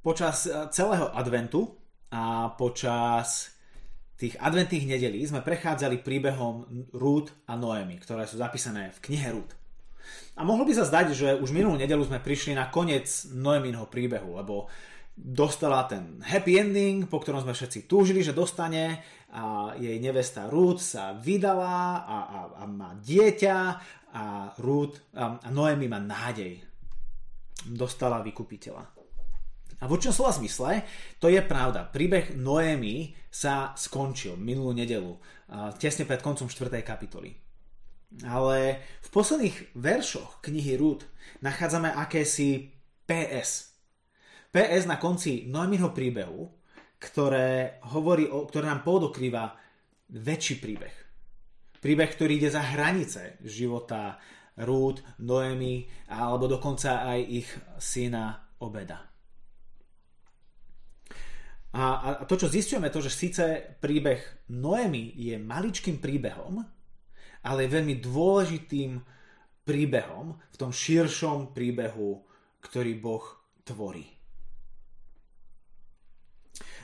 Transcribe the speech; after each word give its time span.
počas 0.00 0.48
celého 0.72 1.12
adventu 1.12 1.76
a 2.10 2.52
počas 2.56 3.54
tých 4.20 4.36
adventných 4.36 4.84
nedelí 4.84 5.24
sme 5.24 5.40
prechádzali 5.40 6.04
príbehom 6.04 6.68
Ruth 6.92 7.32
a 7.48 7.56
Noemi, 7.56 7.96
ktoré 7.96 8.28
sú 8.28 8.36
zapísané 8.36 8.92
v 8.92 9.02
knihe 9.08 9.32
Ruth. 9.32 9.56
A 10.36 10.44
mohlo 10.44 10.68
by 10.68 10.72
sa 10.76 10.84
zdať, 10.84 11.06
že 11.16 11.28
už 11.40 11.56
minulú 11.56 11.80
nedelu 11.80 12.04
sme 12.04 12.20
prišli 12.20 12.52
na 12.52 12.68
koniec 12.68 13.32
Noeminho 13.32 13.88
príbehu, 13.88 14.36
lebo 14.36 14.68
dostala 15.16 15.88
ten 15.88 16.20
happy 16.20 16.60
ending, 16.60 17.08
po 17.08 17.20
ktorom 17.20 17.44
sme 17.44 17.56
všetci 17.56 17.88
túžili, 17.88 18.20
že 18.20 18.36
dostane 18.36 19.00
a 19.32 19.72
jej 19.76 19.96
nevesta 20.00 20.52
Ruth 20.52 20.84
sa 20.84 21.16
vydala 21.16 22.04
a, 22.04 22.18
a, 22.20 22.40
a 22.60 22.64
má 22.68 22.96
dieťa 23.00 23.56
a 24.12 24.52
Ruth 24.60 25.00
a, 25.16 25.40
a 25.40 25.48
Noemi 25.48 25.88
má 25.88 26.00
nádej. 26.00 26.60
Dostala 27.68 28.24
vykupiteľa. 28.24 28.99
A 29.80 29.88
v 29.88 29.96
určitom 29.96 30.12
slova 30.12 30.36
zmysle 30.36 30.84
to 31.16 31.32
je 31.32 31.40
pravda. 31.40 31.88
Príbeh 31.88 32.36
Noémy 32.36 33.16
sa 33.32 33.72
skončil 33.72 34.36
minulú 34.36 34.76
nedelu, 34.76 35.16
tesne 35.80 36.04
pred 36.04 36.20
koncom 36.20 36.52
4. 36.52 36.68
kapitoly. 36.84 37.32
Ale 38.26 38.82
v 39.00 39.08
posledných 39.08 39.72
veršoch 39.78 40.44
knihy 40.44 40.76
Ruth 40.76 41.08
nachádzame 41.40 41.94
akési 41.94 42.74
PS. 43.08 43.70
PS 44.50 44.84
na 44.90 44.98
konci 44.98 45.46
Noémyho 45.46 45.94
príbehu, 45.94 46.50
ktoré, 47.00 47.80
hovorí 47.94 48.28
o, 48.28 48.44
ktoré 48.44 48.68
nám 48.68 48.84
podokrýva 48.84 49.56
väčší 50.10 50.58
príbeh. 50.60 50.96
Príbeh, 51.80 52.10
ktorý 52.12 52.36
ide 52.36 52.50
za 52.52 52.60
hranice 52.60 53.40
života 53.46 54.20
Ruth, 54.60 55.00
Noemi 55.24 55.88
alebo 56.12 56.44
dokonca 56.44 57.08
aj 57.08 57.20
ich 57.24 57.48
syna 57.80 58.52
Obeda. 58.60 59.09
A, 61.70 62.18
a 62.18 62.26
to, 62.26 62.34
čo 62.34 62.50
zistujeme, 62.50 62.90
to, 62.90 62.98
že 62.98 63.14
síce 63.14 63.44
príbeh 63.78 64.50
Noemi 64.50 65.14
je 65.14 65.38
maličkým 65.38 66.02
príbehom, 66.02 66.66
ale 67.46 67.58
je 67.64 67.74
veľmi 67.78 67.94
dôležitým 68.02 68.98
príbehom 69.62 70.34
v 70.34 70.56
tom 70.58 70.74
širšom 70.74 71.54
príbehu, 71.54 72.26
ktorý 72.58 72.92
Boh 72.98 73.22
tvorí. 73.62 74.02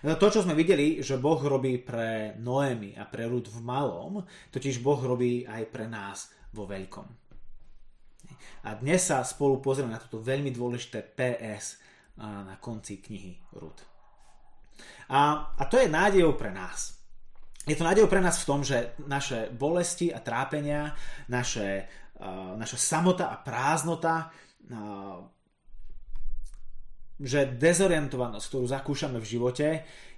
To, 0.06 0.26
čo 0.30 0.46
sme 0.46 0.54
videli, 0.54 1.02
že 1.02 1.18
Boh 1.18 1.40
robí 1.42 1.82
pre 1.82 2.38
Noemi 2.38 2.94
a 2.94 3.10
pre 3.10 3.26
Rud 3.26 3.50
v 3.50 3.58
malom, 3.58 4.22
totiž 4.54 4.78
Boh 4.78 5.02
robí 5.02 5.42
aj 5.42 5.66
pre 5.66 5.90
nás 5.90 6.30
vo 6.54 6.62
veľkom. 6.62 7.26
A 8.70 8.78
dnes 8.78 9.02
sa 9.02 9.26
spolu 9.26 9.58
pozrieme 9.58 9.90
na 9.90 9.98
toto 9.98 10.22
veľmi 10.22 10.54
dôležité 10.54 11.02
PS 11.02 11.82
na 12.22 12.54
konci 12.62 13.02
knihy 13.02 13.34
Rud. 13.58 13.95
A, 15.08 15.54
a 15.54 15.62
to 15.70 15.78
je 15.78 15.86
nádejou 15.86 16.34
pre 16.34 16.50
nás. 16.50 16.96
Je 17.66 17.74
to 17.74 17.82
nádejou 17.82 18.06
pre 18.06 18.22
nás 18.22 18.38
v 18.42 18.46
tom, 18.46 18.60
že 18.62 18.94
naše 19.10 19.50
bolesti 19.50 20.14
a 20.14 20.22
trápenia, 20.22 20.94
naše, 21.26 21.90
uh, 22.22 22.54
naša 22.54 22.78
samota 22.78 23.26
a 23.26 23.42
prázdnota, 23.42 24.30
uh, 24.30 25.26
že 27.18 27.58
dezorientovanosť, 27.58 28.46
ktorú 28.46 28.66
zakúšame 28.70 29.18
v 29.18 29.30
živote, 29.30 29.66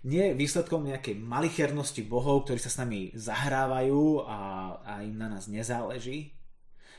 nie 0.04 0.28
je 0.28 0.38
výsledkom 0.38 0.92
nejakej 0.92 1.16
malichernosti 1.16 2.04
bohov, 2.04 2.44
ktorí 2.44 2.60
sa 2.60 2.68
s 2.68 2.80
nami 2.84 3.16
zahrávajú 3.16 4.28
a, 4.28 4.38
a 4.84 4.92
im 5.06 5.16
na 5.16 5.32
nás 5.32 5.48
nezáleží, 5.48 6.36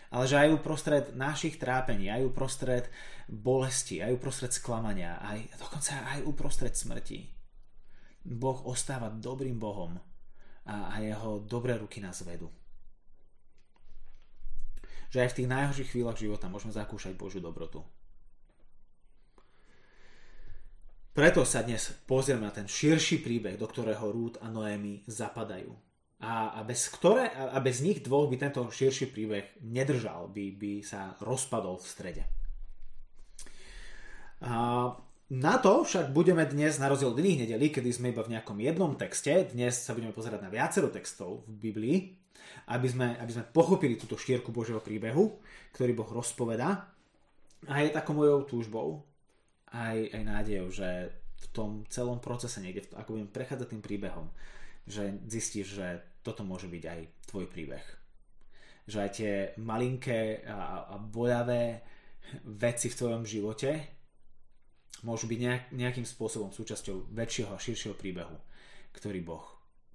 ale 0.10 0.26
že 0.26 0.40
aj 0.40 0.56
uprostred 0.56 1.06
našich 1.14 1.62
trápení, 1.62 2.10
aj 2.10 2.26
uprostred 2.26 2.90
bolesti, 3.30 4.02
aj 4.02 4.18
uprostred 4.18 4.50
sklamania, 4.50 5.22
aj 5.22 5.62
dokonca 5.62 5.94
aj 6.18 6.20
uprostred 6.26 6.73
smrti 6.73 7.39
Boh 8.25 8.59
ostáva 8.67 9.08
dobrým 9.09 9.56
Bohom 9.58 9.95
a, 10.67 10.94
a 10.94 10.95
jeho 11.00 11.39
dobré 11.44 11.80
ruky 11.80 12.03
nás 12.03 12.22
vedú. 12.22 12.52
Že 15.10 15.26
aj 15.26 15.30
v 15.33 15.38
tých 15.42 15.52
najhorších 15.52 15.89
chvíľach 15.89 16.20
života 16.21 16.52
môžeme 16.52 16.76
zakúšať 16.76 17.17
Božiu 17.17 17.42
dobrotu. 17.42 17.82
Preto 21.10 21.44
sa 21.44 21.66
dnes 21.66 21.89
pozrieme 22.05 22.45
na 22.45 22.54
ten 22.54 22.70
širší 22.70 23.20
príbeh, 23.26 23.58
do 23.58 23.66
ktorého 23.66 24.08
Rút 24.14 24.39
a 24.39 24.48
Noémy 24.48 25.04
zapadajú. 25.10 25.73
A, 26.20 26.55
a, 26.55 26.64
bez 26.64 26.92
ktoré, 26.92 27.32
a 27.32 27.58
bez 27.64 27.80
nich 27.82 28.04
dvoch 28.04 28.30
by 28.30 28.38
tento 28.38 28.64
širší 28.67 29.10
príbeh 29.10 29.58
nedržal, 29.64 30.30
by, 30.30 30.45
by 30.55 30.71
sa 30.86 31.15
rozpadol 31.23 31.80
v 31.80 31.88
strede. 31.88 32.23
A 34.44 34.92
na 35.30 35.62
to 35.62 35.86
však 35.86 36.10
budeme 36.10 36.42
dnes, 36.50 36.82
na 36.82 36.90
rozdiel 36.90 37.14
od 37.14 37.22
iných 37.22 37.45
nedelí, 37.45 37.70
kedy 37.70 37.90
sme 37.94 38.10
iba 38.10 38.26
v 38.26 38.34
nejakom 38.34 38.58
jednom 38.58 38.98
texte, 38.98 39.54
dnes 39.54 39.78
sa 39.78 39.94
budeme 39.94 40.10
pozerať 40.10 40.42
na 40.42 40.50
viacero 40.50 40.90
textov 40.90 41.45
v 41.45 41.70
Biblii, 41.70 41.98
aby 42.73 42.88
sme, 42.90 43.14
aby 43.22 43.32
sme 43.38 43.45
pochopili 43.45 43.94
túto 43.94 44.18
štierku 44.18 44.50
Božieho 44.50 44.82
príbehu, 44.82 45.38
ktorý 45.78 45.94
Boh 45.94 46.10
rozpoveda. 46.10 46.89
A 47.70 47.76
je 47.86 47.94
takou 47.94 48.18
mojou 48.18 48.42
túžbou, 48.50 49.06
aj, 49.70 50.18
aj 50.18 50.23
nádejou, 50.26 50.73
že 50.73 51.14
v 51.14 51.45
tom 51.54 51.86
celom 51.94 52.18
procese 52.18 52.58
niekde, 52.58 52.89
ako 52.98 53.22
budem 53.22 53.30
prechádzať 53.30 53.68
tým 53.70 53.84
príbehom, 53.86 54.34
že 54.89 55.14
zistíš, 55.30 55.78
že 55.78 55.88
toto 56.26 56.42
môže 56.42 56.66
byť 56.66 56.84
aj 56.89 57.00
tvoj 57.30 57.45
príbeh. 57.45 57.86
Že 58.89 58.98
aj 58.98 59.12
tie 59.14 59.34
malinké 59.62 60.42
a, 60.50 60.89
a 60.89 60.95
bojavé 60.98 61.86
veci 62.50 62.89
v 62.89 62.98
tvojom 62.98 63.23
živote 63.30 63.98
môžu 65.04 65.32
byť 65.32 65.39
nejak, 65.39 65.64
nejakým 65.72 66.08
spôsobom 66.08 66.52
súčasťou 66.52 67.11
väčšieho 67.16 67.52
a 67.55 67.61
širšieho 67.61 67.95
príbehu, 67.95 68.36
ktorý 68.92 69.20
Boh 69.23 69.45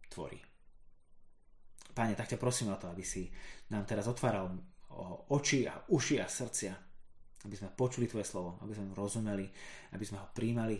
tvorí. 0.09 0.41
Pane, 1.94 2.19
tak 2.19 2.27
ťa 2.34 2.43
prosím 2.43 2.75
o 2.75 2.81
to, 2.81 2.91
aby 2.91 3.06
si 3.06 3.31
nám 3.71 3.87
teraz 3.87 4.10
otváral 4.10 4.50
oči 5.31 5.66
a 5.66 5.78
uši 5.91 6.19
a 6.19 6.27
srdcia, 6.27 6.72
aby 7.44 7.55
sme 7.55 7.75
počuli 7.77 8.10
Tvoje 8.10 8.27
slovo, 8.27 8.59
aby 8.65 8.72
sme 8.75 8.91
ho 8.91 8.99
rozumeli, 8.99 9.47
aby 9.94 10.05
sme 10.05 10.19
ho 10.19 10.27
príjmali, 10.32 10.77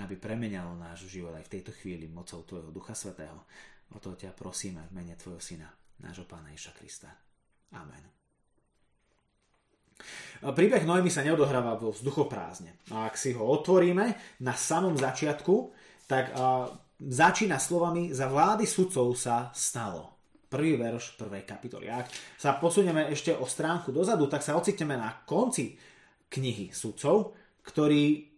aby 0.00 0.14
premenalo 0.16 0.76
náš 0.76 1.08
život 1.08 1.32
aj 1.36 1.46
v 1.46 1.52
tejto 1.58 1.72
chvíli 1.72 2.08
mocou 2.08 2.44
Tvojho 2.44 2.72
Ducha 2.72 2.96
Svetého. 2.96 3.44
O 3.92 4.00
to 4.00 4.16
ťa 4.16 4.32
prosíme 4.32 4.80
v 4.88 4.94
mene 4.96 5.14
Tvojho 5.16 5.40
Syna, 5.40 5.68
nášho 6.00 6.24
Pána 6.24 6.52
Iša 6.52 6.72
Krista. 6.76 7.12
Amen. 7.72 8.21
Príbeh 10.42 10.82
Noemi 10.82 11.06
sa 11.06 11.22
neodohráva 11.22 11.78
vo 11.78 11.94
vzduchoprázdne. 11.94 12.90
A 12.90 13.06
ak 13.06 13.14
si 13.14 13.30
ho 13.30 13.46
otvoríme 13.46 14.38
na 14.42 14.54
samom 14.58 14.98
začiatku, 14.98 15.54
tak 16.10 16.34
a, 16.34 16.66
začína 16.98 17.62
slovami 17.62 18.10
za 18.10 18.26
vlády 18.26 18.66
sudcov 18.66 19.14
sa 19.14 19.54
stalo. 19.54 20.14
Prvý 20.50 20.76
verš 20.76 21.16
prvej 21.16 21.48
kapitoly. 21.48 21.88
Ak 21.88 22.12
sa 22.36 22.58
posunieme 22.58 23.08
ešte 23.08 23.32
o 23.32 23.48
stránku 23.48 23.88
dozadu, 23.88 24.28
tak 24.28 24.44
sa 24.44 24.58
ocitneme 24.58 25.00
na 25.00 25.24
konci 25.24 25.78
knihy 26.28 26.74
sudcov, 26.74 27.32
ktorý 27.64 28.28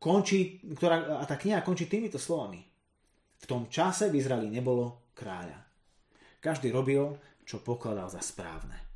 končí, 0.00 0.64
ktorá, 0.64 1.20
a 1.20 1.24
tá 1.28 1.36
kniha 1.36 1.60
končí 1.60 1.84
týmito 1.84 2.16
slovami. 2.16 2.64
V 3.40 3.44
tom 3.44 3.68
čase 3.68 4.08
v 4.08 4.20
Izraeli 4.20 4.48
nebolo 4.48 5.12
kráľa. 5.12 5.60
Každý 6.40 6.72
robil, 6.72 7.04
čo 7.44 7.60
pokladal 7.60 8.08
za 8.08 8.24
správne. 8.24 8.89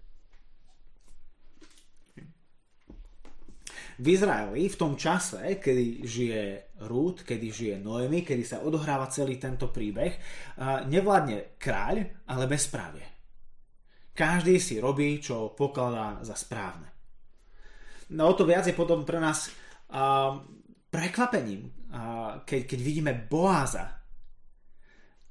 V 3.98 4.06
Izraeli 4.10 4.66
v 4.66 4.78
tom 4.78 4.98
čase, 4.98 5.58
kedy 5.62 6.02
žije 6.02 6.42
Rúd, 6.86 7.22
kedy 7.22 7.46
žije 7.50 7.76
Noemi, 7.78 8.26
kedy 8.26 8.42
sa 8.42 8.62
odohráva 8.66 9.06
celý 9.06 9.38
tento 9.38 9.70
príbeh, 9.70 10.18
nevládne 10.90 11.58
kráľ, 11.58 12.26
ale 12.26 12.50
bezprávie. 12.50 13.06
Každý 14.14 14.62
si 14.62 14.78
robí, 14.78 15.18
čo 15.18 15.54
pokladá 15.54 16.22
za 16.22 16.38
správne. 16.38 16.86
No 18.14 18.30
o 18.30 18.36
to 18.38 18.46
viac 18.46 18.62
je 18.62 18.76
potom 18.76 19.02
pre 19.02 19.18
nás 19.18 19.50
uh, 19.50 20.38
prekvapením, 20.86 21.66
uh, 21.66 22.46
keď, 22.46 22.60
keď 22.62 22.78
vidíme 22.78 23.12
Boáza, 23.26 24.04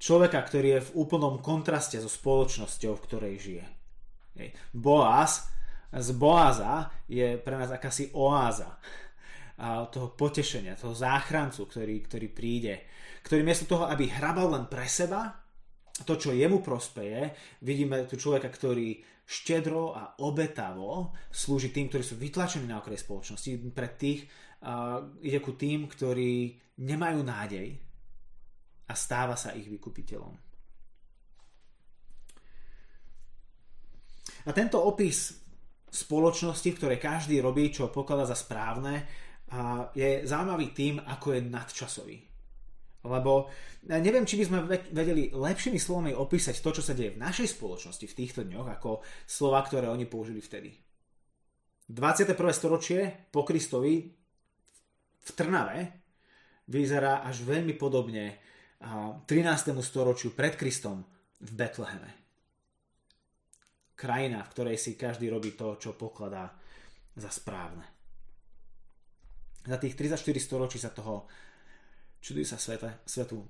človeka, 0.04 0.44
ktorý 0.44 0.68
je 0.68 0.86
v 0.92 0.94
úplnom 1.00 1.40
kontraste 1.40 1.96
so 2.04 2.12
spoločnosťou, 2.12 2.92
v 3.00 3.06
ktorej 3.08 3.36
žije. 3.40 3.66
Boaz 4.76 5.48
z 5.94 6.10
Boaza 6.18 6.90
je 7.06 7.38
pre 7.38 7.54
nás 7.54 7.70
akási 7.70 8.10
oáza 8.18 8.82
toho 9.94 10.18
potešenia, 10.18 10.74
toho 10.74 10.98
záchrancu, 10.98 11.70
ktorý, 11.70 12.02
ktorý 12.10 12.28
príde, 12.34 12.76
ktorý 13.22 13.46
miesto 13.46 13.70
toho, 13.70 13.86
aby 13.86 14.10
hrabal 14.10 14.50
len 14.58 14.66
pre 14.66 14.90
seba, 14.90 15.30
to, 15.94 16.18
čo 16.18 16.34
jemu 16.34 16.66
prospeje, 16.66 17.38
vidíme 17.62 18.10
tu 18.10 18.18
človeka, 18.18 18.50
ktorý 18.50 18.98
štedro 19.24 19.94
a 19.94 20.20
obetavo 20.26 21.14
slúži 21.30 21.70
tým, 21.70 21.88
ktorí 21.88 22.04
sú 22.04 22.18
vytlačení 22.18 22.66
na 22.66 22.82
okraj 22.82 23.00
spoločnosti. 23.00 23.72
Pre 23.72 23.90
tých 23.94 24.26
uh, 24.26 25.00
ide 25.22 25.40
ku 25.40 25.54
tým, 25.54 25.86
ktorí 25.88 26.60
nemajú 26.82 27.20
nádej 27.22 27.70
a 28.90 28.94
stáva 28.98 29.38
sa 29.38 29.54
ich 29.54 29.70
vykupiteľom. 29.70 30.34
A 34.44 34.52
tento 34.52 34.82
opis 34.84 35.43
spoločnosti, 35.94 36.66
v 36.74 36.78
ktorej 36.82 36.98
každý 36.98 37.38
robí, 37.38 37.70
čo 37.70 37.94
pokladá 37.94 38.26
za 38.26 38.34
správne, 38.34 39.06
a 39.54 39.94
je 39.94 40.26
zaujímavý 40.26 40.74
tým, 40.74 40.98
ako 40.98 41.38
je 41.38 41.42
nadčasový. 41.46 42.18
Lebo 43.06 43.52
neviem, 43.86 44.26
či 44.26 44.42
by 44.42 44.44
sme 44.48 44.66
vedeli 44.90 45.30
lepšími 45.30 45.78
slovami 45.78 46.16
opísať 46.16 46.58
to, 46.58 46.74
čo 46.74 46.82
sa 46.82 46.98
deje 46.98 47.14
v 47.14 47.22
našej 47.22 47.54
spoločnosti 47.54 48.06
v 48.10 48.18
týchto 48.18 48.42
dňoch, 48.48 48.68
ako 48.80 49.06
slova, 49.28 49.62
ktoré 49.62 49.92
oni 49.92 50.10
použili 50.10 50.42
vtedy. 50.42 50.74
21. 51.92 52.34
storočie 52.50 53.30
po 53.30 53.46
Kristovi 53.46 54.08
v 55.20 55.30
Trnave 55.36 55.80
vyzerá 56.72 57.22
až 57.28 57.44
veľmi 57.44 57.76
podobne 57.76 58.40
13. 58.82 59.28
storočiu 59.84 60.32
pred 60.32 60.56
Kristom 60.56 61.04
v 61.44 61.52
Betleheme. 61.54 62.23
Krajina, 63.94 64.42
v 64.44 64.52
ktorej 64.52 64.78
si 64.82 64.98
každý 64.98 65.30
robí 65.30 65.54
to, 65.54 65.78
čo 65.78 65.94
pokladá 65.94 66.50
za 67.14 67.30
správne. 67.30 67.86
Za 69.64 69.78
tých 69.80 69.96
34 69.96 70.20
storočí 70.44 70.82
sa 70.82 70.92
toho 70.92 71.30
čuduj 72.24 72.48
sa 72.48 72.56
svete, 72.56 73.04
svetu 73.04 73.44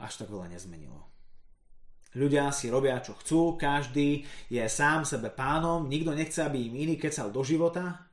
až 0.00 0.20
tak 0.20 0.28
veľa 0.28 0.52
nezmenilo. 0.52 1.08
Ľudia 2.16 2.48
si 2.52 2.72
robia, 2.72 3.04
čo 3.04 3.16
chcú, 3.20 3.56
každý 3.60 4.24
je 4.48 4.64
sám 4.64 5.04
sebe 5.04 5.28
pánom, 5.28 5.88
nikto 5.88 6.12
nechce, 6.16 6.40
aby 6.40 6.68
im 6.68 6.88
iný 6.88 6.96
kecal 6.96 7.28
do 7.28 7.44
života. 7.44 8.08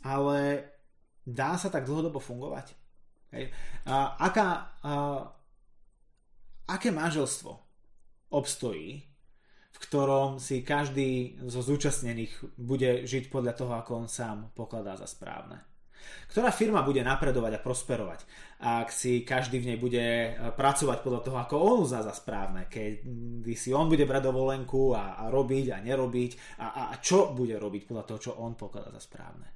Ale 0.00 0.64
dá 1.24 1.56
sa 1.60 1.68
tak 1.68 1.84
dlhodobo 1.84 2.20
fungovať? 2.20 2.72
Hej. 3.32 3.52
A 3.84 4.16
aká, 4.16 4.48
a, 4.48 4.92
aké 6.70 6.94
manželstvo 6.94 7.50
obstojí, 8.30 9.02
v 9.70 9.78
ktorom 9.78 10.38
si 10.38 10.62
každý 10.62 11.40
zo 11.50 11.62
zúčastnených 11.66 12.58
bude 12.58 13.06
žiť 13.06 13.32
podľa 13.32 13.52
toho, 13.58 13.72
ako 13.74 13.90
on 14.06 14.08
sám 14.10 14.54
pokladá 14.54 14.94
za 14.94 15.10
správne. 15.10 15.66
Ktorá 16.32 16.48
firma 16.48 16.80
bude 16.80 17.04
napredovať 17.04 17.60
a 17.60 17.64
prosperovať, 17.64 18.20
ak 18.64 18.88
si 18.88 19.20
každý 19.20 19.60
v 19.60 19.68
nej 19.72 19.78
bude 19.78 20.00
e, 20.00 20.30
pracovať 20.54 21.04
podľa 21.04 21.20
toho, 21.26 21.36
ako 21.36 21.54
on 21.60 21.76
uzná 21.84 22.00
za 22.00 22.16
správne, 22.16 22.72
keď 22.72 23.04
si 23.52 23.74
on 23.74 23.84
bude 23.84 24.08
brať 24.08 24.32
dovolenku 24.32 24.96
a, 24.96 25.20
a 25.20 25.28
robiť 25.28 25.66
a 25.74 25.78
nerobiť 25.84 26.30
a, 26.62 26.66
a, 26.66 26.82
a 26.92 26.94
čo 27.04 27.36
bude 27.36 27.58
robiť 27.60 27.82
podľa 27.84 28.04
toho, 28.08 28.18
čo 28.18 28.32
on 28.40 28.56
pokladá 28.56 28.88
za 28.96 29.02
správne. 29.02 29.48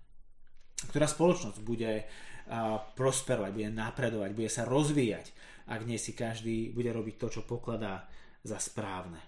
Ktorá 0.84 1.08
spoločnosť 1.08 1.58
bude 1.64 2.04
uh, 2.04 2.76
prosperovať, 2.92 3.50
bude 3.56 3.70
napredovať, 3.72 4.30
bude 4.36 4.52
sa 4.52 4.68
rozvíjať, 4.68 5.32
ak 5.64 5.80
nie 5.88 5.96
si 5.96 6.12
každý 6.12 6.72
bude 6.72 6.92
robiť 6.92 7.14
to, 7.16 7.26
čo 7.40 7.42
pokladá 7.48 8.08
za 8.44 8.60
správne. 8.60 9.20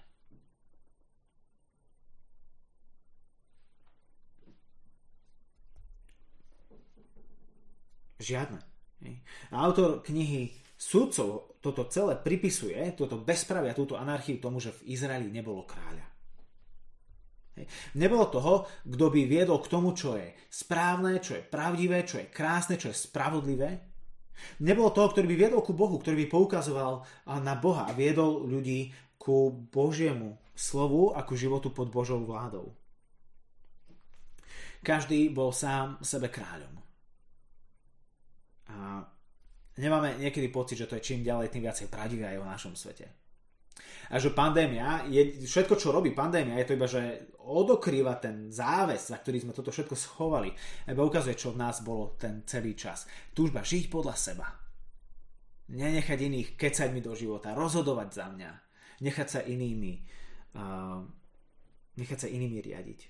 Žiadne. 8.17 8.59
A 9.53 9.55
autor 9.61 10.01
knihy 10.01 10.49
Súdcov 10.77 11.57
toto 11.61 11.89
celé 11.89 12.17
pripisuje, 12.17 12.77
toto 12.93 13.17
bezpravia, 13.21 13.77
túto 13.77 13.97
anarchiu 13.97 14.37
tomu, 14.37 14.61
že 14.61 14.73
v 14.73 14.93
Izraeli 14.93 15.29
nebolo 15.33 15.65
kráľa. 15.65 16.05
Nebolo 17.97 18.29
toho, 18.29 18.53
kto 18.85 19.05
by 19.09 19.21
viedol 19.25 19.57
k 19.65 19.71
tomu, 19.73 19.97
čo 19.97 20.13
je 20.13 20.29
správne, 20.45 21.17
čo 21.17 21.41
je 21.41 21.43
pravdivé, 21.45 22.05
čo 22.05 22.21
je 22.21 22.29
krásne, 22.29 22.77
čo 22.77 22.93
je 22.93 22.97
spravodlivé. 22.97 23.86
Nebolo 24.61 24.93
toho, 24.93 25.09
ktorý 25.11 25.25
by 25.29 25.35
viedol 25.35 25.61
ku 25.65 25.73
Bohu, 25.73 25.97
ktorý 25.97 26.25
by 26.25 26.27
poukazoval 26.29 26.93
na 27.41 27.53
Boha 27.57 27.89
a 27.89 27.95
viedol 27.95 28.45
ľudí 28.45 28.93
ku 29.17 29.51
Božiemu 29.51 30.37
slovu 30.53 31.13
a 31.13 31.25
ku 31.25 31.35
životu 31.35 31.73
pod 31.73 31.89
Božou 31.93 32.21
vládou. 32.23 32.73
Každý 34.81 35.33
bol 35.33 35.51
sám 35.51 35.99
sebe 36.05 36.29
kráľom. 36.29 36.73
A 38.71 39.03
nemáme 39.79 40.15
niekedy 40.21 40.47
pocit, 40.47 40.79
že 40.79 40.87
to 40.87 40.95
je 40.95 41.05
čím 41.05 41.25
ďalej, 41.25 41.51
tým 41.51 41.65
viacej 41.65 41.87
pravdivé 41.91 42.35
aj 42.35 42.39
o 42.39 42.49
našom 42.49 42.73
svete. 42.77 43.07
A 44.07 44.15
že 44.17 44.31
pandémia, 44.31 45.03
je, 45.11 45.43
všetko, 45.43 45.75
čo 45.75 45.91
robí 45.91 46.15
pandémia, 46.15 46.55
je 46.63 46.67
to 46.71 46.75
iba, 46.79 46.87
že 46.87 47.27
odokrýva 47.47 48.19
ten 48.19 48.51
záves, 48.51 49.07
za 49.07 49.17
ktorý 49.23 49.47
sme 49.47 49.55
toto 49.55 49.71
všetko 49.71 49.95
schovali. 49.95 50.51
Iba 50.83 51.07
ukazuje, 51.07 51.39
čo 51.39 51.55
v 51.55 51.63
nás 51.63 51.79
bolo 51.79 52.19
ten 52.19 52.43
celý 52.43 52.75
čas. 52.75 53.07
Túžba 53.31 53.63
žiť 53.63 53.87
podľa 53.87 54.15
seba. 54.19 54.47
Nenechať 55.71 56.19
iných 56.19 56.49
kecať 56.59 56.91
mi 56.91 56.99
do 56.99 57.15
života, 57.15 57.55
rozhodovať 57.55 58.09
za 58.11 58.25
mňa. 58.31 58.51
Nechať 59.03 59.27
sa 59.27 59.39
inými 59.43 59.93
uh, 60.55 60.99
nechať 61.97 62.17
sa 62.17 62.27
inými 62.29 62.59
riadiť. 62.61 63.01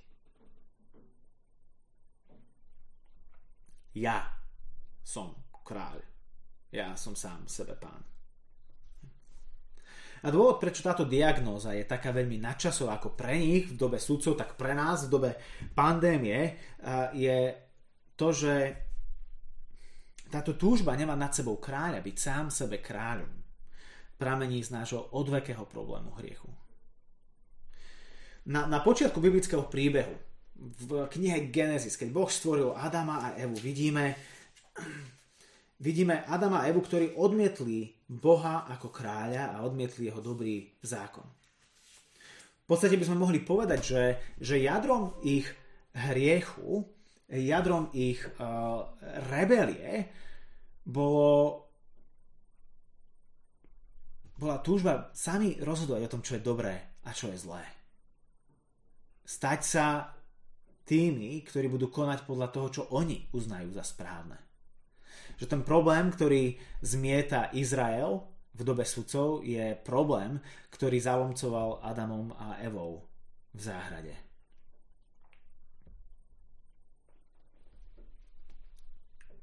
Ja 3.97 4.29
som 5.03 5.33
kráľ. 5.65 6.05
Ja 6.69 6.93
som 6.99 7.15
sám 7.17 7.47
sebe 7.49 7.75
pán. 7.79 8.16
A 10.27 10.33
dôvod, 10.33 10.59
prečo 10.59 10.83
táto 10.83 11.07
diagnóza 11.07 11.71
je 11.71 11.87
taká 11.87 12.11
veľmi 12.11 12.35
nadčasová 12.43 12.99
ako 12.99 13.15
pre 13.15 13.39
nich 13.39 13.71
v 13.71 13.79
dobe 13.79 13.95
sudcov, 13.95 14.35
tak 14.35 14.59
pre 14.59 14.75
nás 14.75 15.07
v 15.07 15.13
dobe 15.15 15.31
pandémie 15.71 16.59
je 17.15 17.55
to, 18.19 18.35
že 18.35 18.53
táto 20.27 20.59
túžba 20.59 20.99
nemá 20.99 21.15
nad 21.15 21.31
sebou 21.31 21.55
kráľa, 21.55 22.03
byť 22.03 22.17
sám 22.19 22.51
sebe 22.51 22.83
kráľom, 22.83 23.31
pramení 24.19 24.59
z 24.59 24.75
nášho 24.75 25.15
odvekého 25.15 25.63
problému 25.63 26.11
hriechu. 26.19 26.51
Na, 28.51 28.67
na 28.67 28.83
počiatku 28.83 29.23
biblického 29.23 29.63
príbehu, 29.71 30.11
v 30.59 31.07
knihe 31.07 31.47
Genesis, 31.53 31.95
keď 31.95 32.09
Boh 32.11 32.27
stvoril 32.27 32.75
Adama 32.75 33.31
a 33.31 33.39
Evu, 33.39 33.55
vidíme, 33.55 34.19
vidíme 35.79 36.25
Adama 36.25 36.65
a 36.65 36.67
Evu, 36.69 36.81
ktorí 36.81 37.17
odmietli 37.17 37.93
Boha 38.09 38.65
ako 38.69 38.89
kráľa 38.89 39.57
a 39.57 39.63
odmietli 39.65 40.09
jeho 40.09 40.21
dobrý 40.21 40.65
zákon. 40.81 41.25
V 42.63 42.75
podstate 42.75 42.99
by 42.99 43.05
sme 43.07 43.23
mohli 43.23 43.39
povedať, 43.39 43.79
že, 43.79 44.03
že 44.43 44.59
jadrom 44.59 45.15
ich 45.23 45.47
hriechu, 45.95 46.83
jadrom 47.31 47.89
ich 47.95 48.19
uh, 48.39 48.83
rebelie 49.31 50.11
bolo 50.83 51.63
bola 54.37 54.61
túžba 54.61 55.09
sami 55.17 55.57
rozhodovať 55.57 56.01
o 56.05 56.11
tom, 56.13 56.21
čo 56.21 56.37
je 56.37 56.45
dobré 56.45 57.01
a 57.01 57.09
čo 57.09 57.33
je 57.33 57.41
zlé. 57.41 57.65
Stať 59.25 59.59
sa 59.65 60.13
tými, 60.85 61.41
ktorí 61.41 61.65
budú 61.65 61.89
konať 61.89 62.21
podľa 62.29 62.47
toho, 62.53 62.67
čo 62.69 62.83
oni 62.93 63.33
uznajú 63.33 63.73
za 63.73 63.81
správne 63.81 64.46
že 65.37 65.45
ten 65.45 65.61
problém, 65.61 66.09
ktorý 66.09 66.57
zmieta 66.81 67.53
Izrael 67.53 68.25
v 68.57 68.61
dobe 68.65 68.83
sudcov, 68.83 69.45
je 69.45 69.77
problém, 69.85 70.41
ktorý 70.73 70.97
zalomcoval 70.97 71.85
Adamom 71.85 72.33
a 72.33 72.57
Evou 72.65 73.05
v 73.53 73.61
záhrade. 73.61 74.15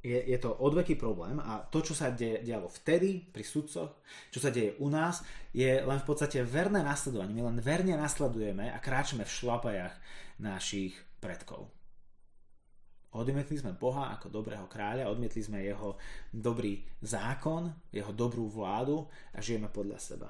Je, 0.05 0.21
je 0.21 0.37
to 0.37 0.53
odveký 0.53 1.01
problém 1.01 1.41
a 1.41 1.65
to, 1.65 1.81
čo 1.81 1.97
sa 1.97 2.13
de, 2.13 2.45
dialo 2.45 2.69
vtedy 2.69 3.25
pri 3.25 3.41
sudcoch, 3.41 4.05
čo 4.29 4.37
sa 4.37 4.53
deje 4.53 4.77
u 4.85 4.93
nás, 4.93 5.25
je 5.49 5.81
len 5.81 5.97
v 5.97 6.05
podstate 6.05 6.45
verné 6.45 6.85
nasledovanie. 6.85 7.33
My 7.33 7.49
len 7.49 7.65
verne 7.65 7.97
nasledujeme 7.97 8.69
a 8.69 8.79
kráčame 8.85 9.25
v 9.25 9.33
šlapajach 9.33 9.97
našich 10.45 10.93
predkov. 11.25 11.74
Odmietli 13.15 13.55
sme 13.55 13.79
Boha 13.79 14.11
ako 14.19 14.27
dobrého 14.27 14.67
kráľa, 14.67 15.07
odmietli 15.07 15.39
sme 15.39 15.63
jeho 15.63 15.95
dobrý 16.35 16.83
zákon, 16.99 17.71
jeho 17.95 18.11
dobrú 18.11 18.51
vládu 18.51 19.07
a 19.31 19.39
žijeme 19.39 19.71
podľa 19.71 19.99
seba. 20.03 20.29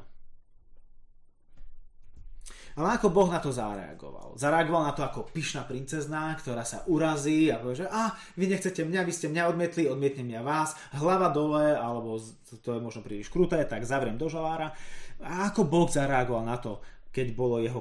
Ale 2.75 2.99
ako 2.99 3.09
Boh 3.14 3.31
na 3.31 3.38
to 3.38 3.55
zareagoval? 3.55 4.35
Zareagoval 4.35 4.83
na 4.91 4.93
to 4.93 5.07
ako 5.07 5.31
pyšná 5.31 5.62
princezná, 5.62 6.35
ktorá 6.35 6.67
sa 6.67 6.83
urazí 6.91 7.47
a 7.49 7.62
povie, 7.62 7.87
že 7.87 7.88
a, 7.88 8.11
vy 8.35 8.50
nechcete 8.50 8.83
mňa, 8.83 9.00
vy 9.07 9.12
ste 9.14 9.31
mňa 9.31 9.47
odmietli, 9.47 9.87
odmietnem 9.87 10.35
ja 10.35 10.43
vás, 10.43 10.75
hlava 10.99 11.31
dole, 11.31 11.71
alebo 11.71 12.19
to 12.61 12.75
je 12.75 12.81
možno 12.83 13.07
príliš 13.07 13.31
kruté, 13.31 13.62
tak 13.62 13.87
zavriem 13.87 14.19
do 14.19 14.26
žalára. 14.26 14.75
A 15.23 15.55
ako 15.55 15.71
Boh 15.71 15.87
zareagoval 15.87 16.43
na 16.43 16.59
to, 16.59 16.83
keď 17.14 17.26
bolo 17.33 17.62
jeho 17.62 17.81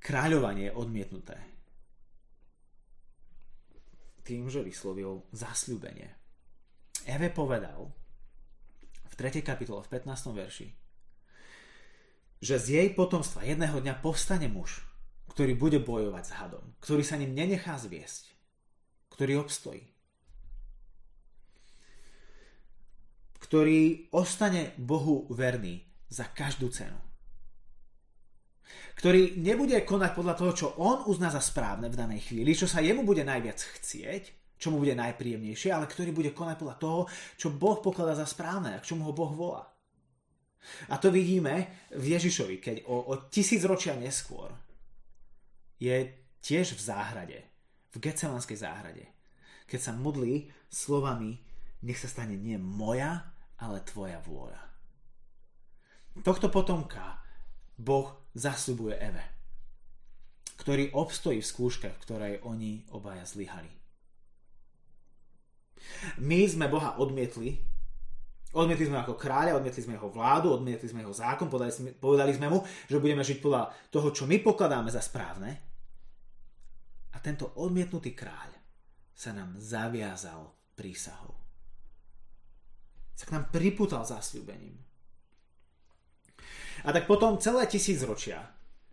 kráľovanie 0.00 0.72
odmietnuté? 0.72 1.47
Tým, 4.28 4.52
že 4.52 4.60
vyslovil 4.60 5.24
zasľúbenie. 5.32 6.12
Eve 7.08 7.32
povedal 7.32 7.88
v 9.08 9.14
3. 9.16 9.40
kapitole, 9.40 9.80
v 9.80 9.88
15. 9.88 10.36
verši, 10.36 10.68
že 12.44 12.60
z 12.60 12.66
jej 12.76 12.88
potomstva 12.92 13.48
jedného 13.48 13.80
dňa 13.80 14.04
povstane 14.04 14.52
muž, 14.52 14.84
ktorý 15.32 15.56
bude 15.56 15.80
bojovať 15.80 16.24
s 16.28 16.32
hadom, 16.36 16.64
ktorý 16.84 17.00
sa 17.00 17.16
ním 17.16 17.32
nenechá 17.32 17.80
zviesť, 17.80 18.36
ktorý 19.08 19.40
obstojí, 19.40 19.88
ktorý 23.40 24.12
ostane 24.12 24.76
Bohu 24.76 25.24
verný 25.32 25.88
za 26.12 26.28
každú 26.28 26.68
cenu. 26.68 27.07
Ktorý 28.98 29.38
nebude 29.38 29.78
konať 29.86 30.10
podľa 30.14 30.34
toho, 30.34 30.52
čo 30.54 30.66
on 30.82 31.06
uzná 31.06 31.30
za 31.30 31.38
správne 31.38 31.86
v 31.88 31.98
danej 31.98 32.30
chvíli, 32.30 32.52
čo 32.56 32.66
sa 32.66 32.82
jemu 32.82 33.06
bude 33.06 33.22
najviac 33.22 33.58
chcieť, 33.58 34.56
čo 34.58 34.74
mu 34.74 34.82
bude 34.82 34.98
najpríjemnejšie, 34.98 35.70
ale 35.70 35.86
ktorý 35.86 36.10
bude 36.10 36.34
konať 36.34 36.56
podľa 36.58 36.76
toho, 36.82 37.00
čo 37.38 37.54
Boh 37.54 37.78
pokladá 37.78 38.18
za 38.18 38.26
správne 38.26 38.74
a 38.74 38.82
k 38.82 38.88
čomu 38.90 39.06
ho 39.06 39.14
Boh 39.14 39.30
volá. 39.30 39.64
A 40.90 40.98
to 40.98 41.14
vidíme 41.14 41.86
v 41.94 42.18
Ježišovi, 42.18 42.58
keď 42.58 42.76
o, 42.90 43.14
o 43.14 43.30
tisíc 43.30 43.62
ročia 43.62 43.94
neskôr 43.94 44.50
je 45.78 45.94
tiež 46.42 46.74
v 46.74 46.82
záhrade, 46.82 47.38
v 47.94 47.96
Getsemanskej 48.02 48.58
záhrade, 48.58 49.06
keď 49.70 49.78
sa 49.78 49.92
modlí 49.94 50.50
slovami 50.66 51.38
nech 51.82 51.98
sa 51.98 52.10
stane 52.10 52.34
nie 52.34 52.58
moja, 52.58 53.22
ale 53.62 53.86
tvoja 53.86 54.18
vôľa. 54.22 54.58
Tohto 56.26 56.50
potomka 56.50 57.22
Boh 57.78 58.17
zasľubuje 58.34 58.94
Eve, 58.98 59.24
ktorý 60.60 60.92
obstojí 60.92 61.40
v 61.40 61.50
skúške, 61.50 61.88
v 61.88 62.02
ktorej 62.02 62.34
oni 62.44 62.84
obaja 62.92 63.24
zlyhali. 63.24 63.70
My 66.20 66.44
sme 66.44 66.66
Boha 66.66 66.98
odmietli, 66.98 67.54
odmietli 68.52 68.90
sme 68.90 69.00
ako 69.00 69.14
kráľa, 69.14 69.56
odmietli 69.56 69.82
sme 69.84 69.96
jeho 69.96 70.10
vládu, 70.10 70.52
odmietli 70.52 70.88
sme 70.90 71.06
jeho 71.06 71.14
zákon, 71.14 71.46
povedali 71.46 71.72
sme, 71.72 71.88
povedali 71.94 72.32
sme 72.34 72.50
mu, 72.50 72.58
že 72.90 73.00
budeme 73.00 73.22
žiť 73.22 73.38
podľa 73.38 73.62
toho, 73.88 74.08
čo 74.10 74.24
my 74.26 74.42
pokladáme 74.42 74.90
za 74.90 75.00
správne. 75.00 75.50
A 77.14 77.16
tento 77.22 77.56
odmietnutý 77.58 78.12
kráľ 78.14 78.52
sa 79.14 79.34
nám 79.34 79.58
zaviazal 79.58 80.54
prísahou. 80.78 81.34
Sa 83.18 83.26
k 83.26 83.34
nám 83.34 83.50
pripútal 83.50 84.06
zasľúbením. 84.06 84.87
A 86.86 86.94
tak 86.94 87.10
potom 87.10 87.40
celé 87.42 87.66
tisícročia 87.66 88.44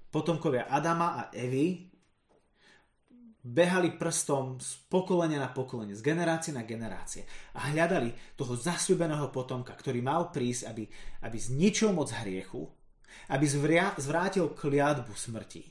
potomkovia 0.10 0.72
Adama 0.72 1.20
a 1.20 1.22
Evy 1.36 1.92
behali 3.46 3.94
prstom 3.94 4.58
z 4.58 4.90
pokolenia 4.90 5.38
na 5.38 5.54
pokolenie, 5.54 5.94
z 5.94 6.02
generácie 6.02 6.50
na 6.50 6.66
generácie 6.66 7.30
a 7.54 7.70
hľadali 7.70 8.10
toho 8.34 8.58
zasľúbeného 8.58 9.30
potomka, 9.30 9.78
ktorý 9.78 10.02
mal 10.02 10.34
prísť, 10.34 10.74
aby, 10.74 10.84
aby 11.22 11.38
zničil 11.38 11.94
moc 11.94 12.10
hriechu, 12.10 12.66
aby 13.30 13.46
zvria, 13.46 13.94
zvrátil 14.02 14.50
kliatbu 14.50 15.14
smrti. 15.14 15.64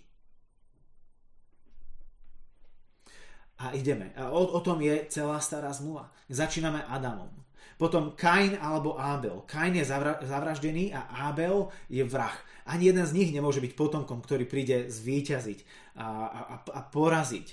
A 3.58 3.74
ideme. 3.74 4.14
A 4.14 4.30
o, 4.30 4.54
o 4.54 4.60
tom 4.62 4.78
je 4.78 5.06
celá 5.10 5.38
stará 5.42 5.70
zmluva. 5.74 6.10
Začíname 6.30 6.86
Adamom. 6.86 7.43
Potom 7.76 8.14
Kain 8.14 8.54
alebo 8.58 8.94
Abel. 8.98 9.42
Kain 9.46 9.74
je 9.74 9.84
zavra- 9.84 10.22
zavraždený 10.22 10.94
a 10.94 11.30
Abel 11.30 11.68
je 11.90 12.04
vrah. 12.06 12.34
Ani 12.64 12.88
jeden 12.88 13.04
z 13.04 13.12
nich 13.12 13.30
nemôže 13.34 13.60
byť 13.60 13.72
potomkom, 13.76 14.24
ktorý 14.24 14.48
príde 14.48 14.88
zvíťaziť 14.88 15.58
a, 16.00 16.06
a, 16.28 16.54
a 16.60 16.80
poraziť, 16.88 17.48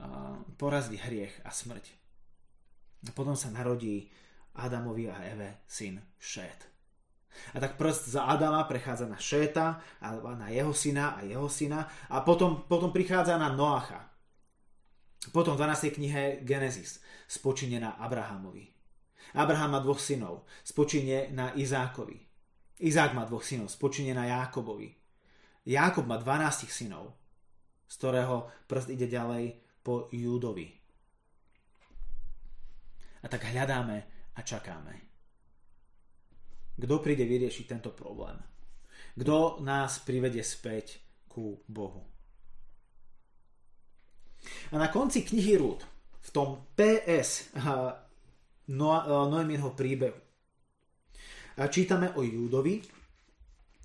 a 0.00 0.38
poraziť 0.56 0.98
hriech 1.04 1.34
a 1.44 1.50
smrť. 1.52 1.84
A 3.04 3.10
potom 3.12 3.36
sa 3.36 3.52
narodí 3.52 4.08
Adamovi 4.56 5.10
a 5.10 5.20
Eve 5.26 5.66
syn 5.66 6.00
Šét. 6.16 6.74
A 7.54 7.60
tak 7.60 7.74
prst 7.74 8.14
za 8.14 8.30
Adama 8.30 8.62
prechádza 8.64 9.10
na 9.10 9.18
Šéta, 9.18 9.82
a 10.00 10.08
na 10.38 10.48
jeho 10.54 10.70
syna 10.70 11.18
a 11.18 11.26
jeho 11.26 11.50
syna 11.50 11.90
a 12.08 12.22
potom, 12.22 12.62
potom 12.70 12.94
prichádza 12.94 13.34
na 13.34 13.50
Noacha. 13.50 14.06
Potom 15.32 15.56
v 15.56 15.66
12. 15.66 15.98
knihe 15.98 16.22
Genesis 16.44 17.00
spočíne 17.26 17.80
na 17.80 17.96
Abrahamovi. 17.96 18.73
Abraham 19.32 19.72
má 19.72 19.80
dvoch 19.80 19.98
synov, 19.98 20.44
spočinie 20.60 21.32
na 21.32 21.56
Izákovi. 21.56 22.20
Izák 22.84 23.16
má 23.16 23.24
dvoch 23.24 23.46
synov, 23.46 23.72
spočinie 23.72 24.12
na 24.12 24.28
Jákobovi. 24.28 24.92
Jákob 25.64 26.04
má 26.04 26.20
12 26.20 26.68
synov, 26.68 27.16
z 27.88 27.94
ktorého 27.96 28.52
prst 28.68 28.92
ide 28.92 29.08
ďalej 29.08 29.56
po 29.80 30.12
Júdovi. 30.12 30.68
A 33.24 33.26
tak 33.30 33.48
hľadáme 33.48 33.96
a 34.36 34.40
čakáme. 34.44 34.94
Kto 36.76 37.00
príde 37.00 37.24
vyriešiť 37.24 37.64
tento 37.70 37.94
problém? 37.94 38.36
Kto 39.14 39.62
nás 39.62 40.02
privedie 40.02 40.42
späť 40.42 41.00
ku 41.30 41.62
Bohu? 41.70 42.02
A 44.72 44.76
na 44.76 44.92
konci 44.92 45.24
knihy 45.24 45.56
Rúd, 45.56 45.80
v 46.24 46.30
tom 46.34 46.68
PS 46.76 47.54
no, 48.68 48.88
Noeminho 49.28 49.74
príbehu. 49.74 50.16
Čítame 51.70 52.10
o 52.18 52.22
Júdovi. 52.22 52.82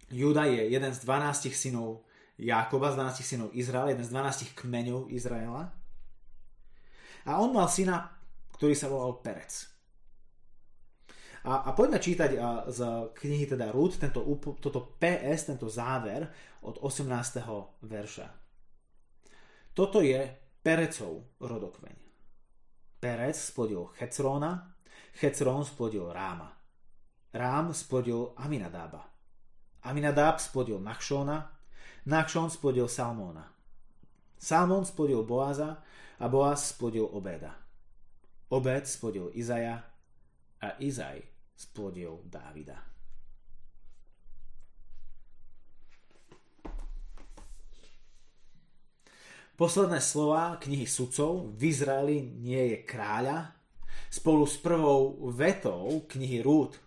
Júda 0.09 0.49
je 0.49 0.73
jeden 0.73 0.89
z 0.89 0.99
12 1.05 1.53
synov 1.53 2.01
Jákoba, 2.39 2.89
z 2.89 2.95
12 2.97 3.21
synov 3.21 3.49
Izraela, 3.53 3.93
jeden 3.93 4.05
z 4.05 4.09
12 4.09 4.57
kmeňov 4.57 5.13
Izraela. 5.13 5.69
A 7.29 7.31
on 7.37 7.53
mal 7.53 7.69
syna, 7.69 8.09
ktorý 8.57 8.73
sa 8.73 8.89
volal 8.89 9.21
Perec. 9.21 9.69
A, 11.45 11.67
a 11.67 11.77
poďme 11.77 12.01
čítať 12.01 12.31
a, 12.35 12.65
z 12.67 12.79
knihy 13.15 13.45
teda 13.45 13.69
Rúd, 13.69 14.01
tento, 14.01 14.25
toto 14.59 14.97
PS, 14.97 15.53
tento 15.53 15.69
záver 15.69 16.25
od 16.65 16.81
18. 16.81 17.05
verša. 17.85 18.27
Toto 19.77 20.01
je 20.01 20.19
Perecov 20.59 21.37
rodokmeň. 21.39 22.08
Perec 22.99 23.35
splodil 23.35 23.89
Checróna, 23.97 24.75
Checrón 25.13 25.65
splodil 25.65 26.11
Ráma. 26.11 26.57
Rám 27.33 27.73
splodil 27.73 28.33
Aminadába. 28.35 29.07
Aminadáb 29.83 30.39
splodil 30.39 30.79
Nachšóna, 30.79 31.51
Nachšón 32.05 32.49
splodil 32.49 32.87
Salmóna. 32.87 33.53
Salmón 34.37 34.85
splodil 34.85 35.23
Boaza 35.23 35.83
a 36.19 36.27
Boaz 36.27 36.69
splodil 36.69 37.09
Obeda. 37.11 37.55
Obed 38.49 38.87
splodil 38.87 39.31
Izaja 39.33 39.83
a 40.61 40.75
Izaj 40.79 41.23
splodil 41.55 42.19
Dávida. 42.25 42.83
Posledné 49.59 49.99
slova 49.99 50.55
knihy 50.55 50.87
sudcov 50.87 51.51
v 51.51 51.67
Izraeli 51.67 52.23
nie 52.23 52.71
je 52.71 52.77
kráľa. 52.87 53.51
Spolu 54.07 54.47
s 54.47 54.55
prvou 54.55 55.19
vetou 55.35 56.07
knihy 56.07 56.39
Rúd 56.39 56.79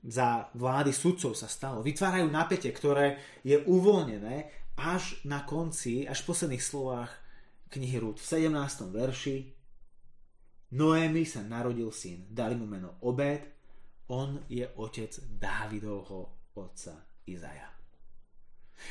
za 0.00 0.48
vlády 0.56 0.96
sudcov 0.96 1.36
sa 1.36 1.44
stalo. 1.44 1.84
Vytvárajú 1.84 2.32
napätie, 2.32 2.72
ktoré 2.72 3.20
je 3.44 3.60
uvoľnené 3.68 4.48
až 4.80 5.20
na 5.28 5.44
konci, 5.44 6.08
až 6.08 6.24
v 6.24 6.28
posledných 6.32 6.64
slovách 6.64 7.12
knihy 7.68 8.00
Rúd. 8.00 8.16
V 8.16 8.48
17. 8.48 8.88
verši 8.88 9.36
Noémi 10.80 11.28
sa 11.28 11.44
narodil 11.44 11.92
syn, 11.92 12.32
dali 12.32 12.56
mu 12.56 12.64
meno 12.64 12.96
Obed, 13.04 13.44
on 14.08 14.40
je 14.48 14.64
otec 14.80 15.12
Dávidovho 15.36 16.48
otca 16.56 16.96
Izaja. 17.28 17.83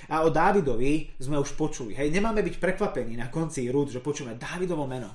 A 0.09 0.25
o 0.25 0.29
Dávidovi 0.33 1.15
sme 1.21 1.37
už 1.39 1.53
počuli. 1.53 1.93
Hej, 1.93 2.11
nemáme 2.11 2.41
byť 2.41 2.55
prekvapení 2.57 3.13
na 3.15 3.29
konci 3.29 3.67
rúd, 3.69 3.93
že 3.93 4.03
počujeme 4.03 4.39
Dávidovo 4.39 4.87
meno. 4.89 5.11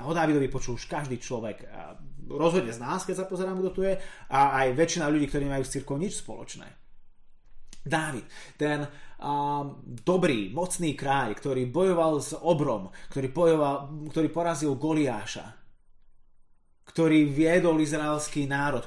A 0.00 0.08
o 0.08 0.12
Dávidovi 0.16 0.48
počul 0.48 0.80
už 0.80 0.88
každý 0.88 1.20
človek. 1.20 1.68
A 1.68 1.94
rozhodne 2.30 2.72
z 2.72 2.80
nás, 2.80 3.04
keď 3.04 3.24
sa 3.24 3.28
pozerám, 3.28 3.60
kto 3.60 3.70
tu 3.70 3.80
je, 3.84 3.94
a 4.30 4.40
aj 4.64 4.76
väčšina 4.76 5.10
ľudí, 5.12 5.28
ktorí 5.28 5.44
majú 5.50 5.64
s 5.66 5.74
cirkou 5.76 6.00
nič 6.00 6.24
spoločné. 6.24 6.68
Dávid, 7.80 8.28
ten 8.60 8.84
um, 9.24 9.80
dobrý, 9.84 10.52
mocný 10.52 10.92
kráľ, 10.92 11.32
ktorý 11.32 11.64
bojoval 11.72 12.20
s 12.20 12.36
obrom, 12.36 12.92
ktorý, 13.08 13.28
bojoval, 13.32 13.76
ktorý 14.12 14.28
porazil 14.28 14.76
Goliáša, 14.76 15.59
ktorý 16.90 17.30
viedol 17.30 17.78
izraelský 17.78 18.50
národ, 18.50 18.82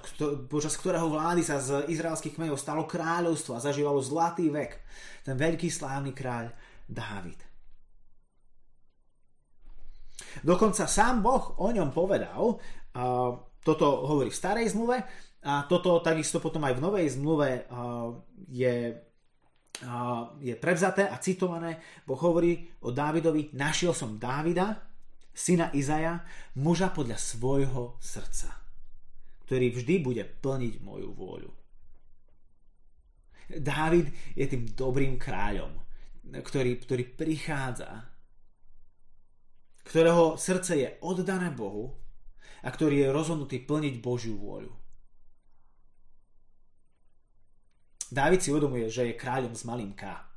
počas 0.51 0.75
ktorého 0.75 1.07
vlády 1.07 1.39
sa 1.39 1.63
z 1.63 1.87
izraelských 1.87 2.35
kmeňov 2.35 2.59
stalo 2.59 2.83
kráľovstvo 2.83 3.55
a 3.55 3.63
zažívalo 3.63 4.03
zlatý 4.03 4.51
vek. 4.51 4.75
Ten 5.23 5.39
veľký 5.39 5.71
slávny 5.71 6.11
kráľ 6.11 6.51
Dávid. 6.83 7.39
Dokonca 10.43 10.83
sám 10.83 11.23
Boh 11.23 11.55
o 11.63 11.71
ňom 11.71 11.95
povedal, 11.95 12.59
toto 13.63 13.87
hovorí 14.03 14.27
v 14.27 14.35
starej 14.35 14.75
zmluve, 14.75 14.99
a 15.43 15.63
toto 15.67 16.03
takisto 16.03 16.43
potom 16.43 16.63
aj 16.67 16.75
v 16.75 16.83
novej 16.83 17.07
zmluve 17.19 17.67
je, 18.51 18.75
je 20.43 20.53
prevzaté 20.59 21.07
a 21.07 21.19
citované. 21.19 22.03
Boh 22.03 22.19
hovorí 22.19 22.67
o 22.83 22.91
Dávidovi, 22.91 23.55
našiel 23.55 23.95
som 23.95 24.19
Dávida, 24.19 24.75
syna 25.33 25.73
Izaja, 25.73 26.21
muža 26.55 26.93
podľa 26.93 27.17
svojho 27.17 27.97
srdca, 27.97 28.53
ktorý 29.49 29.73
vždy 29.73 29.95
bude 29.99 30.23
plniť 30.23 30.73
moju 30.85 31.09
vôľu. 31.11 31.51
Dávid 33.59 34.13
je 34.37 34.45
tým 34.47 34.71
dobrým 34.71 35.19
kráľom, 35.19 35.73
ktorý, 36.31 36.79
ktorý 36.79 37.03
prichádza, 37.17 38.07
ktorého 39.83 40.39
srdce 40.39 40.73
je 40.79 40.89
oddané 41.03 41.51
Bohu 41.51 41.91
a 42.63 42.71
ktorý 42.71 43.03
je 43.03 43.09
rozhodnutý 43.11 43.59
plniť 43.67 43.99
Božiu 43.99 44.39
vôľu. 44.39 44.71
Dávid 48.13 48.39
si 48.39 48.53
uvedomuje, 48.53 48.87
že 48.93 49.09
je 49.09 49.19
kráľom 49.19 49.57
s 49.57 49.65
malým 49.65 49.91
K 49.97 50.32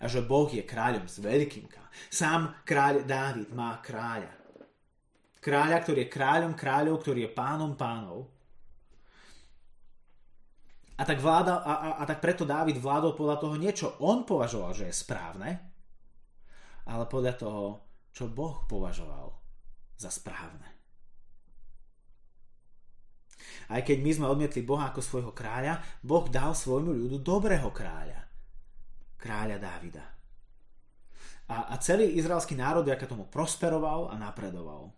a 0.00 0.04
že 0.08 0.24
Boh 0.24 0.48
je 0.48 0.62
kráľom 0.64 1.08
s 1.08 1.20
veľkým 1.20 1.66
K. 1.68 1.76
Sám 2.12 2.62
kráľ 2.66 3.08
Dávid 3.08 3.48
má 3.56 3.80
kráľa. 3.80 4.32
Kráľa, 5.40 5.78
ktorý 5.80 5.98
je 6.04 6.12
kráľom 6.12 6.52
kráľov, 6.58 6.96
ktorý 7.00 7.20
je 7.28 7.36
pánom 7.36 7.72
pánov. 7.78 8.28
A 10.96 11.02
tak, 11.04 11.20
vláda, 11.20 11.60
a, 11.60 11.72
a, 11.76 11.88
a 12.00 12.04
tak 12.08 12.24
preto 12.24 12.48
Dávid 12.48 12.80
vládol 12.80 13.12
podľa 13.12 13.36
toho 13.36 13.54
niečo 13.60 14.00
on 14.00 14.24
považoval, 14.24 14.72
že 14.72 14.88
je 14.88 14.96
správne, 14.96 15.50
ale 16.88 17.04
podľa 17.04 17.34
toho, 17.36 17.64
čo 18.10 18.32
Boh 18.32 18.64
považoval 18.64 19.28
za 20.00 20.08
správne. 20.08 20.76
Aj 23.66 23.82
keď 23.82 23.98
my 24.02 24.10
sme 24.14 24.26
odmietli 24.30 24.62
Boha 24.62 24.90
ako 24.90 25.02
svojho 25.02 25.32
kráľa, 25.34 25.82
Boh 26.02 26.26
dal 26.30 26.54
svojmu 26.54 26.94
ľudu 26.94 27.18
dobrého 27.22 27.70
kráľa. 27.74 28.25
Kráľa 29.26 29.58
Dávida. 29.58 30.06
A, 31.50 31.74
a 31.74 31.74
celý 31.82 32.14
izraelský 32.14 32.54
národ 32.54 32.86
ako 32.86 33.10
tomu 33.10 33.24
prosperoval 33.26 34.10
a 34.10 34.14
napredoval. 34.14 34.94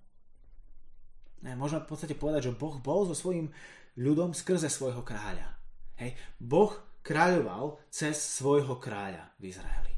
Môžeme 1.57 1.81
v 1.81 1.89
podstate 1.89 2.13
povedať, 2.13 2.53
že 2.53 2.59
Boh 2.61 2.77
bol 2.77 3.09
so 3.09 3.17
svojím 3.17 3.49
ľudom 3.97 4.37
skrze 4.37 4.69
svojho 4.69 5.01
kráľa. 5.01 5.57
Hej. 5.97 6.13
Boh 6.37 6.77
kráľoval 7.01 7.81
cez 7.89 8.21
svojho 8.21 8.77
kráľa 8.77 9.33
v 9.41 9.49
Izraeli. 9.49 9.95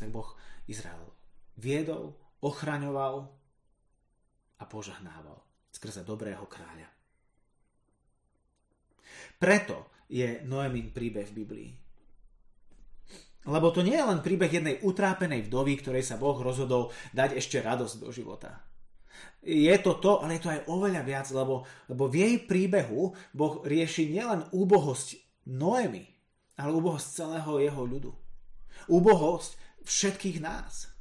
Tak 0.00 0.08
Boh 0.08 0.32
Izrael 0.64 1.12
viedol, 1.60 2.16
ochraňoval 2.40 3.28
a 4.56 4.64
požahnával 4.64 5.36
skrze 5.68 6.00
dobrého 6.08 6.48
kráľa. 6.48 6.88
Preto 9.36 9.92
je 10.08 10.40
Noemin 10.48 10.92
príbeh 10.92 11.28
v 11.28 11.36
Biblii. 11.44 11.70
Lebo 13.48 13.72
to 13.72 13.80
nie 13.80 13.96
je 13.96 14.04
len 14.04 14.20
príbeh 14.20 14.52
jednej 14.52 14.76
utrápenej 14.84 15.48
vdovy, 15.48 15.80
ktorej 15.80 16.04
sa 16.04 16.20
Boh 16.20 16.36
rozhodol 16.36 16.92
dať 17.16 17.40
ešte 17.40 17.64
radosť 17.64 17.94
do 18.04 18.12
života. 18.12 18.60
Je 19.40 19.72
to 19.80 19.96
to, 19.96 20.20
ale 20.20 20.36
je 20.36 20.42
to 20.44 20.52
aj 20.52 20.68
oveľa 20.68 21.02
viac, 21.04 21.26
lebo, 21.32 21.64
lebo 21.88 22.04
v 22.12 22.20
jej 22.20 22.34
príbehu 22.44 23.16
Boh 23.32 23.64
rieši 23.64 24.12
nielen 24.12 24.44
úbohosť 24.52 25.16
Noemi, 25.48 26.04
ale 26.60 26.76
úbohosť 26.76 27.06
celého 27.08 27.52
jeho 27.56 27.82
ľudu. 27.88 28.12
Úbohosť 28.92 29.56
všetkých 29.88 30.44
nás. 30.44 30.92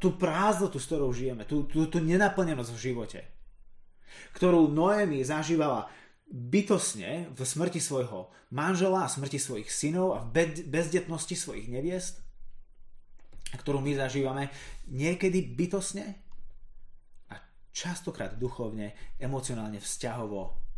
Tú 0.00 0.16
prázdnotu, 0.16 0.80
s 0.80 0.88
ktorou 0.88 1.12
žijeme, 1.12 1.44
tú, 1.44 1.68
tú, 1.68 1.88
tú 1.88 2.00
nenaplnenosť 2.00 2.70
v 2.72 2.84
živote, 2.92 3.20
ktorú 4.36 4.72
Noemi 4.72 5.20
zažívala 5.24 5.88
bytosne 6.28 7.32
v 7.32 7.40
smrti 7.40 7.80
svojho 7.80 8.28
manžela 8.52 9.08
a 9.08 9.12
smrti 9.12 9.40
svojich 9.40 9.72
synov 9.72 10.16
a 10.16 10.20
v 10.20 10.52
bezdetnosti 10.68 11.32
svojich 11.32 11.72
neviest, 11.72 12.20
ktorú 13.56 13.80
my 13.80 13.96
zažívame 13.96 14.52
niekedy 14.92 15.40
bytosne 15.56 16.04
a 17.32 17.34
častokrát 17.72 18.36
duchovne, 18.36 18.92
emocionálne, 19.16 19.80
vzťahovo. 19.80 20.68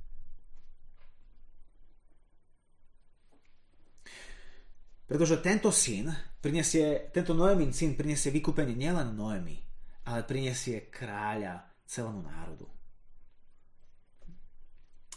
Pretože 5.11 5.43
tento 5.43 5.75
syn 5.75 6.07
prinesie, 6.39 7.11
tento 7.11 7.35
Noemin 7.35 7.75
syn 7.75 7.99
prinesie 7.99 8.31
vykúpenie 8.31 8.79
nielen 8.79 9.19
Noemi, 9.19 9.59
ale 10.07 10.23
prinesie 10.23 10.87
kráľa 10.87 11.83
celému 11.83 12.23
národu. 12.23 12.80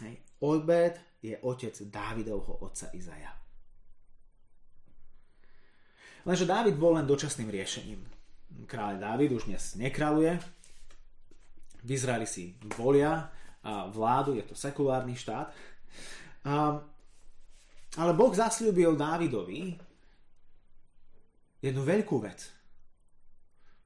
Hej. 0.04 0.20
Obed 0.44 1.00
je 1.24 1.40
otec 1.40 1.72
Dávidovho 1.88 2.60
otca 2.60 2.92
Izaja. 2.92 3.32
Lenže 6.24 6.48
Dávid 6.48 6.76
bol 6.76 6.96
len 6.96 7.08
dočasným 7.08 7.52
riešením. 7.52 8.00
Kráľ 8.68 9.00
Dávid 9.00 9.32
už 9.32 9.48
dnes 9.48 9.76
nekráľuje. 9.76 10.40
V 11.84 11.90
Izraeli 11.92 12.28
si 12.28 12.56
volia 12.80 13.28
a 13.64 13.88
vládu, 13.88 14.36
je 14.36 14.44
to 14.44 14.56
sekulárny 14.56 15.16
štát. 15.16 15.52
A, 16.48 16.80
ale 18.00 18.12
Boh 18.16 18.32
zasľúbil 18.32 18.96
Dávidovi 18.96 19.76
jednu 21.64 21.82
veľkú 21.84 22.20
vec 22.24 22.52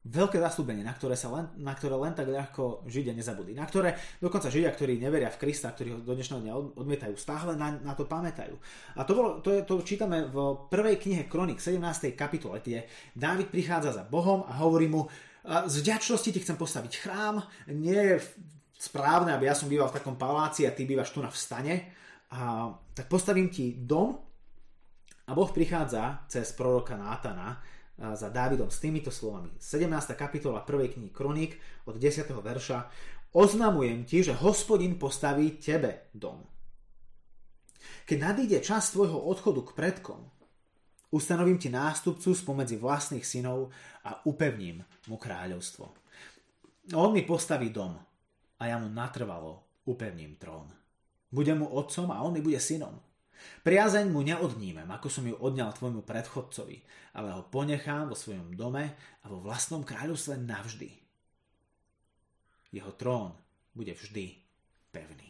veľké 0.07 0.39
zaslúbenie, 0.39 0.87
na 0.87 0.95
ktoré, 0.95 1.19
sa 1.19 1.27
len, 1.29 1.51
na 1.59 1.75
ktoré 1.75 1.99
len 1.99 2.15
tak 2.15 2.31
ľahko 2.31 2.87
Židia 2.87 3.11
nezabudli. 3.11 3.51
Na 3.51 3.67
ktoré 3.67 3.99
dokonca 4.23 4.47
Židia, 4.47 4.71
ktorí 4.71 4.95
neveria 4.95 5.27
v 5.27 5.39
Krista, 5.43 5.75
ktorí 5.75 5.93
ho 5.93 5.99
do 5.99 6.15
dnešného 6.15 6.41
dňa 6.43 6.53
odmietajú, 6.79 7.13
stále 7.19 7.59
na, 7.59 7.75
na 7.75 7.93
to 7.93 8.07
pamätajú. 8.07 8.55
A 8.95 9.03
to, 9.03 9.11
bolo, 9.11 9.29
to, 9.43 9.51
je, 9.51 9.61
to 9.67 9.83
čítame 9.83 10.31
v 10.31 10.67
prvej 10.71 10.95
knihe 10.97 11.23
Kronik, 11.27 11.59
17. 11.59 12.15
kapitole, 12.15 12.63
kde 12.63 12.87
Dávid 13.13 13.51
prichádza 13.51 13.91
za 13.91 14.03
Bohom 14.07 14.47
a 14.47 14.55
hovorí 14.63 14.87
mu, 14.87 15.11
z 15.47 15.75
vďačnosti 15.79 16.29
ti 16.31 16.43
chcem 16.43 16.59
postaviť 16.59 16.93
chrám, 17.07 17.39
nie 17.71 17.95
je 17.95 18.15
správne, 18.75 19.31
aby 19.31 19.47
ja 19.47 19.55
som 19.55 19.71
býval 19.71 19.87
v 19.89 19.97
takom 19.97 20.19
paláci 20.19 20.67
a 20.67 20.75
ty 20.75 20.83
bývaš 20.83 21.15
tu 21.15 21.23
na 21.23 21.31
vstane, 21.31 21.87
a, 22.35 22.71
tak 22.91 23.07
postavím 23.07 23.47
ti 23.47 23.79
dom 23.79 24.19
a 25.27 25.31
Boh 25.31 25.51
prichádza 25.51 26.27
cez 26.27 26.51
proroka 26.51 26.99
Nátana 26.99 27.63
za 27.97 28.29
Dávidom 28.29 28.69
s 28.69 28.77
týmito 28.77 29.09
slovami. 29.09 29.49
17. 29.57 30.13
kapitola 30.13 30.61
1. 30.61 30.93
knihy 30.93 31.09
Kronik 31.09 31.57
od 31.89 31.97
10. 31.97 32.29
verša 32.29 32.89
Oznamujem 33.33 34.05
ti, 34.05 34.23
že 34.23 34.37
hospodin 34.37 34.95
postaví 34.95 35.57
tebe 35.57 36.09
dom. 36.13 36.45
Keď 38.07 38.17
nadíde 38.17 38.57
čas 38.63 38.95
tvojho 38.95 39.19
odchodu 39.19 39.61
k 39.67 39.75
predkom, 39.75 40.21
ustanovím 41.11 41.59
ti 41.59 41.67
nástupcu 41.67 42.31
spomedzi 42.31 42.79
vlastných 42.79 43.25
synov 43.25 43.73
a 44.07 44.23
upevním 44.23 44.79
mu 45.11 45.19
kráľovstvo. 45.19 45.85
On 46.95 47.11
mi 47.11 47.27
postaví 47.27 47.67
dom 47.67 47.99
a 48.57 48.63
ja 48.63 48.79
mu 48.79 48.87
natrvalo 48.87 49.83
upevním 49.83 50.39
trón. 50.39 50.71
Budem 51.27 51.59
mu 51.59 51.67
otcom 51.67 52.07
a 52.15 52.23
on 52.23 52.31
mi 52.31 52.39
bude 52.39 52.59
synom. 52.63 52.95
Priazeň 53.61 54.09
mu 54.09 54.25
neodnímem, 54.25 54.87
ako 54.87 55.07
som 55.11 55.25
ju 55.27 55.35
odňal 55.37 55.75
tvojmu 55.75 56.01
predchodcovi, 56.01 56.77
ale 57.17 57.33
ho 57.35 57.45
ponechám 57.45 58.09
vo 58.09 58.15
svojom 58.17 58.55
dome 58.57 58.97
a 59.21 59.25
vo 59.29 59.43
vlastnom 59.43 59.85
kráľovstve 59.85 60.39
navždy. 60.41 60.89
Jeho 62.73 62.91
trón 62.97 63.35
bude 63.71 63.93
vždy 63.93 64.25
pevný. 64.89 65.29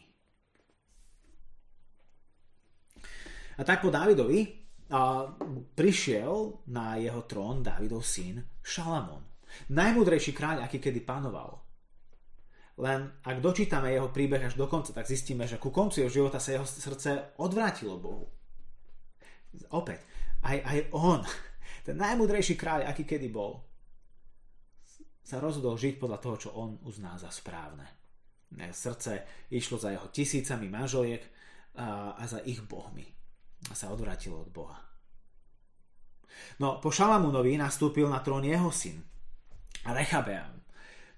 A 3.58 3.66
tak 3.66 3.82
po 3.82 3.90
Dávidovi 3.90 4.46
a, 4.94 5.28
prišiel 5.74 6.64
na 6.70 6.96
jeho 6.96 7.26
trón 7.26 7.60
Dávidov 7.60 8.06
syn 8.06 8.40
Šalamón. 8.62 9.26
Najmúdrejší 9.74 10.32
kráľ, 10.32 10.64
aký 10.64 10.78
kedy 10.78 11.02
panoval. 11.02 11.67
Len 12.78 13.10
ak 13.26 13.42
dočítame 13.42 13.90
jeho 13.90 14.14
príbeh 14.14 14.46
až 14.46 14.54
do 14.54 14.70
konca, 14.70 14.94
tak 14.94 15.10
zistíme, 15.10 15.50
že 15.50 15.58
ku 15.58 15.74
koncu 15.74 16.06
jeho 16.06 16.12
života 16.22 16.38
sa 16.38 16.54
jeho 16.54 16.66
srdce 16.66 17.34
odvrátilo 17.42 17.98
Bohu. 17.98 18.30
Opäť, 19.74 20.06
aj, 20.46 20.58
aj 20.62 20.78
on, 20.94 21.20
ten 21.86 21.98
najmudrejší 21.98 22.54
kráľ, 22.54 22.86
aký 22.86 23.02
kedy 23.02 23.28
bol, 23.34 23.66
sa 25.26 25.42
rozhodol 25.42 25.76
žiť 25.76 26.00
podľa 26.00 26.18
toho, 26.22 26.36
čo 26.38 26.50
on 26.56 26.80
uzná 26.86 27.18
za 27.20 27.28
správne. 27.28 27.84
Srdce 28.72 29.44
išlo 29.52 29.76
za 29.76 29.92
jeho 29.92 30.08
tisícami 30.08 30.72
manželiek 30.72 31.20
a, 31.76 32.16
a 32.16 32.24
za 32.24 32.40
ich 32.48 32.64
bohmi. 32.64 33.04
A 33.68 33.76
sa 33.76 33.92
odvrátilo 33.92 34.40
od 34.40 34.48
Boha. 34.48 34.80
No, 36.62 36.80
po 36.80 36.88
Šalamúnovi 36.88 37.58
nastúpil 37.60 38.08
na 38.08 38.22
trón 38.24 38.46
jeho 38.46 38.70
syn, 38.72 39.02
Rechabeam. 39.84 40.57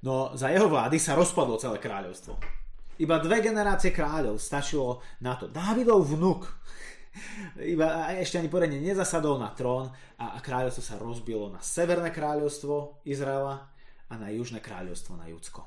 No 0.01 0.33
za 0.33 0.49
jeho 0.49 0.69
vlády 0.69 0.97
sa 0.97 1.17
rozpadlo 1.17 1.61
celé 1.61 1.77
kráľovstvo. 1.77 2.41
Iba 3.01 3.21
dve 3.21 3.41
generácie 3.41 3.93
kráľov 3.93 4.41
stačilo 4.41 5.01
na 5.25 5.37
to. 5.37 5.49
Dávidov 5.49 6.05
vnuk 6.05 6.49
iba 7.59 8.07
ešte 8.15 8.39
ani 8.39 8.47
poriadne 8.47 8.79
nezasadol 8.79 9.35
na 9.43 9.51
trón 9.51 9.91
a, 10.21 10.37
a 10.37 10.39
kráľovstvo 10.39 10.85
sa 10.85 11.01
rozbilo 11.01 11.51
na 11.51 11.59
severné 11.59 12.15
kráľovstvo 12.15 13.03
Izraela 13.03 13.67
a 14.11 14.15
na 14.15 14.31
južné 14.31 14.63
kráľovstvo 14.63 15.19
na 15.19 15.27
Judsko. 15.27 15.67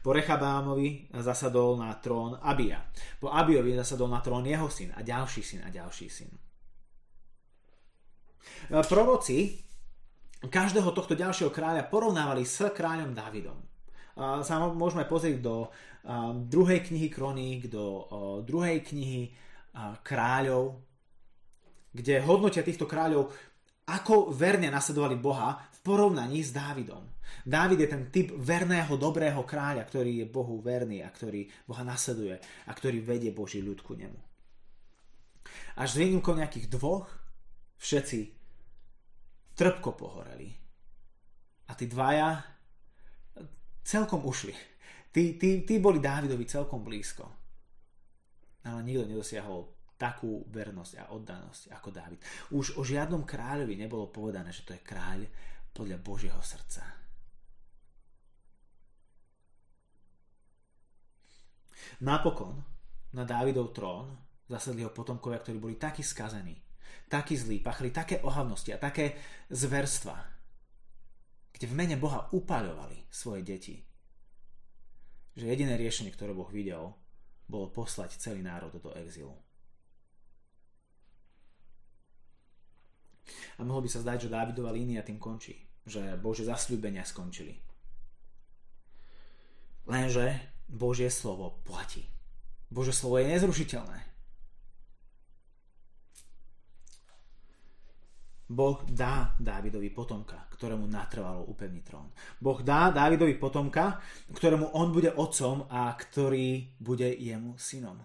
Po 0.00 0.16
Rechabámovi 0.16 1.12
zasadol 1.20 1.76
na 1.76 1.92
trón 2.00 2.40
Abia. 2.40 2.80
Po 3.20 3.28
Abiovi 3.28 3.76
zasadol 3.76 4.08
na 4.08 4.24
trón 4.24 4.48
jeho 4.48 4.72
syn 4.72 4.96
a 4.96 5.04
ďalší 5.04 5.42
syn 5.44 5.60
a 5.60 5.68
ďalší 5.68 6.08
syn. 6.08 6.32
Proroci 8.72 9.60
každého 10.48 10.88
tohto 10.96 11.12
ďalšieho 11.12 11.52
kráľa 11.52 11.84
porovnávali 11.90 12.48
s 12.48 12.64
kráľom 12.72 13.12
Davidom. 13.12 13.60
Sa 14.16 14.56
môžeme 14.72 15.04
pozrieť 15.04 15.40
do 15.44 15.68
druhej 16.48 16.80
knihy 16.80 17.08
Kroník, 17.12 17.68
do 17.68 18.08
druhej 18.48 18.80
knihy 18.80 19.32
kráľov, 20.00 20.80
kde 21.92 22.22
hodnotia 22.24 22.64
týchto 22.64 22.88
kráľov, 22.88 23.34
ako 23.90 24.30
verne 24.30 24.70
nasledovali 24.70 25.18
Boha 25.18 25.60
v 25.74 25.78
porovnaní 25.82 26.40
s 26.40 26.54
Dávidom. 26.54 27.10
Dávid 27.46 27.86
je 27.86 27.88
ten 27.90 28.10
typ 28.10 28.34
verného, 28.34 28.98
dobrého 28.98 29.42
kráľa, 29.46 29.86
ktorý 29.86 30.22
je 30.22 30.26
Bohu 30.26 30.58
verný 30.58 31.02
a 31.02 31.10
ktorý 31.10 31.46
Boha 31.66 31.86
nasleduje 31.86 32.38
a 32.66 32.72
ktorý 32.74 33.02
vedie 33.02 33.30
Boží 33.30 33.62
ľud 33.62 33.82
ku 33.82 33.94
nemu. 33.94 34.18
Až 35.78 35.88
s 35.94 36.00
výnimkou 36.02 36.34
nejakých 36.34 36.70
dvoch 36.70 37.06
všetci 37.78 38.39
trpko 39.60 39.92
pohoreli. 39.92 40.48
A 41.68 41.76
tí 41.76 41.84
dvaja 41.84 42.40
celkom 43.84 44.24
ušli. 44.24 44.56
Tí, 45.12 45.36
tí, 45.36 45.68
tí 45.68 45.76
boli 45.76 46.00
Dávidovi 46.00 46.48
celkom 46.48 46.80
blízko. 46.80 47.28
Ale 48.64 48.80
nikto 48.80 49.04
nedosiahol 49.04 49.68
takú 50.00 50.48
vernosť 50.48 50.94
a 50.96 51.04
oddanosť 51.12 51.76
ako 51.76 51.88
Dávid. 51.92 52.20
Už 52.56 52.80
o 52.80 52.82
žiadnom 52.86 53.28
kráľovi 53.28 53.76
nebolo 53.76 54.08
povedané, 54.08 54.48
že 54.48 54.64
to 54.64 54.72
je 54.72 54.80
kráľ 54.80 55.28
podľa 55.76 56.00
Božieho 56.00 56.40
srdca. 56.40 56.80
Napokon 62.00 62.56
na 63.12 63.28
Dávidov 63.28 63.76
trón 63.76 64.08
zasedli 64.48 64.88
ho 64.88 64.92
potomkovia, 64.94 65.44
ktorí 65.44 65.60
boli 65.60 65.76
takí 65.76 66.00
skazení, 66.00 66.56
takí 67.08 67.36
zlí, 67.36 67.58
pachli 67.60 67.90
také 67.90 68.22
ohavnosti 68.22 68.70
a 68.74 68.78
také 68.78 69.18
zverstva, 69.50 70.16
kde 71.52 71.66
v 71.66 71.76
mene 71.76 71.96
Boha 72.00 72.30
upáľovali 72.30 73.10
svoje 73.10 73.42
deti. 73.42 73.76
Že 75.36 75.50
jediné 75.50 75.74
riešenie, 75.76 76.10
ktoré 76.14 76.34
Boh 76.34 76.48
videl, 76.48 76.94
bolo 77.50 77.70
poslať 77.70 78.18
celý 78.18 78.42
národ 78.42 78.70
do 78.70 78.90
exilu. 78.98 79.34
A 83.58 83.66
mohlo 83.66 83.84
by 83.84 83.90
sa 83.92 84.02
zdať, 84.02 84.26
že 84.26 84.32
Dávidova 84.32 84.72
línia 84.72 85.04
tým 85.04 85.20
končí. 85.20 85.54
Že 85.86 86.16
Bože 86.18 86.48
zasľúbenia 86.48 87.04
skončili. 87.04 87.58
Lenže 89.86 90.38
Božie 90.70 91.10
slovo 91.10 91.60
platí. 91.66 92.06
Božie 92.70 92.94
slovo 92.94 93.18
je 93.18 93.30
nezrušiteľné. 93.34 94.09
Boh 98.50 98.82
dá 98.90 99.38
Dávidovi 99.38 99.94
potomka, 99.94 100.50
ktorému 100.50 100.90
natrvalo 100.90 101.46
upevný 101.46 101.86
trón. 101.86 102.10
Boh 102.42 102.58
dá 102.66 102.90
Dávidovi 102.90 103.38
potomka, 103.38 104.02
ktorému 104.34 104.74
on 104.74 104.90
bude 104.90 105.14
otcom 105.14 105.70
a 105.70 105.94
ktorý 105.94 106.74
bude 106.82 107.06
jemu 107.14 107.54
synom. 107.54 108.02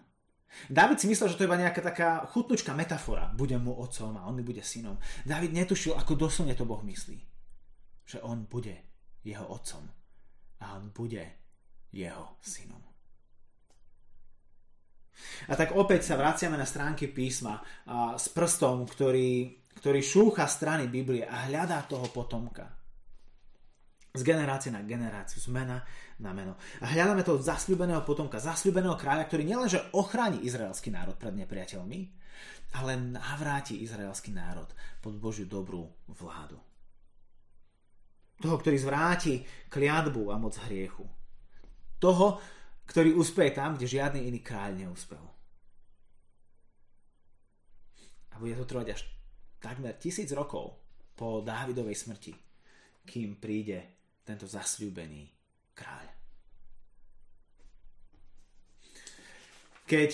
Dávid 0.69 1.01
si 1.01 1.09
myslel, 1.09 1.33
že 1.33 1.35
to 1.35 1.43
je 1.43 1.49
iba 1.49 1.59
nejaká 1.59 1.81
taká 1.81 2.23
chutnučká 2.31 2.71
metafora. 2.77 3.33
Budem 3.33 3.59
mu 3.59 3.73
otcom 3.75 4.15
a 4.15 4.29
on 4.29 4.37
mi 4.37 4.45
bude 4.45 4.61
synom. 4.61 5.01
Dávid 5.25 5.51
netušil, 5.51 5.97
ako 5.97 6.15
doslovne 6.15 6.53
to 6.53 6.63
Boh 6.63 6.79
myslí. 6.85 7.17
Že 8.05 8.21
on 8.23 8.45
bude 8.45 8.71
jeho 9.25 9.49
otcom 9.49 9.83
a 10.61 10.77
on 10.77 10.93
bude 10.93 11.25
jeho 11.89 12.37
synom. 12.39 12.79
A 15.49 15.57
tak 15.57 15.73
opäť 15.75 16.07
sa 16.07 16.19
vraciame 16.19 16.55
na 16.55 16.67
stránky 16.67 17.09
písma 17.11 17.59
s 18.15 18.29
prstom, 18.31 18.87
ktorý 18.87 19.64
ktorý 19.75 19.99
šúcha 19.99 20.47
strany 20.47 20.87
Biblie 20.87 21.27
a 21.27 21.45
hľadá 21.45 21.83
toho 21.85 22.07
potomka. 22.09 22.71
Z 24.15 24.23
generácie 24.23 24.71
na 24.71 24.79
generáciu, 24.79 25.43
z 25.43 25.51
mena 25.51 25.83
na 26.23 26.31
meno. 26.31 26.55
A 26.79 26.87
hľadáme 26.87 27.27
toho 27.27 27.43
zasľúbeného 27.43 28.07
potomka, 28.07 28.39
zasľúbeného 28.39 28.95
kráľa, 28.95 29.27
ktorý 29.27 29.43
nielenže 29.43 29.91
ochráni 29.91 30.39
izraelský 30.47 30.87
národ 30.87 31.19
pred 31.19 31.35
nepriateľmi, 31.35 31.99
ale 32.79 32.95
navráti 32.95 33.83
izraelský 33.83 34.31
národ 34.31 34.71
pod 35.03 35.19
Božiu 35.19 35.43
dobrú 35.43 35.91
vládu. 36.07 36.55
Toho, 38.39 38.55
ktorý 38.55 38.79
zvráti 38.79 39.43
kliatbu 39.67 40.31
a 40.31 40.39
moc 40.39 40.55
hriechu. 40.67 41.03
Toho, 41.99 42.39
ktorý 42.87 43.15
uspieje 43.19 43.51
tam, 43.55 43.75
kde 43.75 43.91
žiadny 43.91 44.27
iný 44.31 44.39
kráľ 44.39 44.79
neúspel. 44.79 45.23
A 48.31 48.39
bude 48.39 48.55
to 48.59 48.67
trvať 48.67 48.87
až 48.95 49.14
takmer 49.65 49.97
tisíc 49.97 50.29
rokov 50.29 50.77
po 51.17 51.41
Dávidovej 51.41 51.97
smrti, 51.97 52.37
kým 53.01 53.41
príde 53.41 53.81
tento 54.21 54.45
zasľúbený 54.45 55.25
kráľ. 55.73 56.05
Keď 59.89 60.09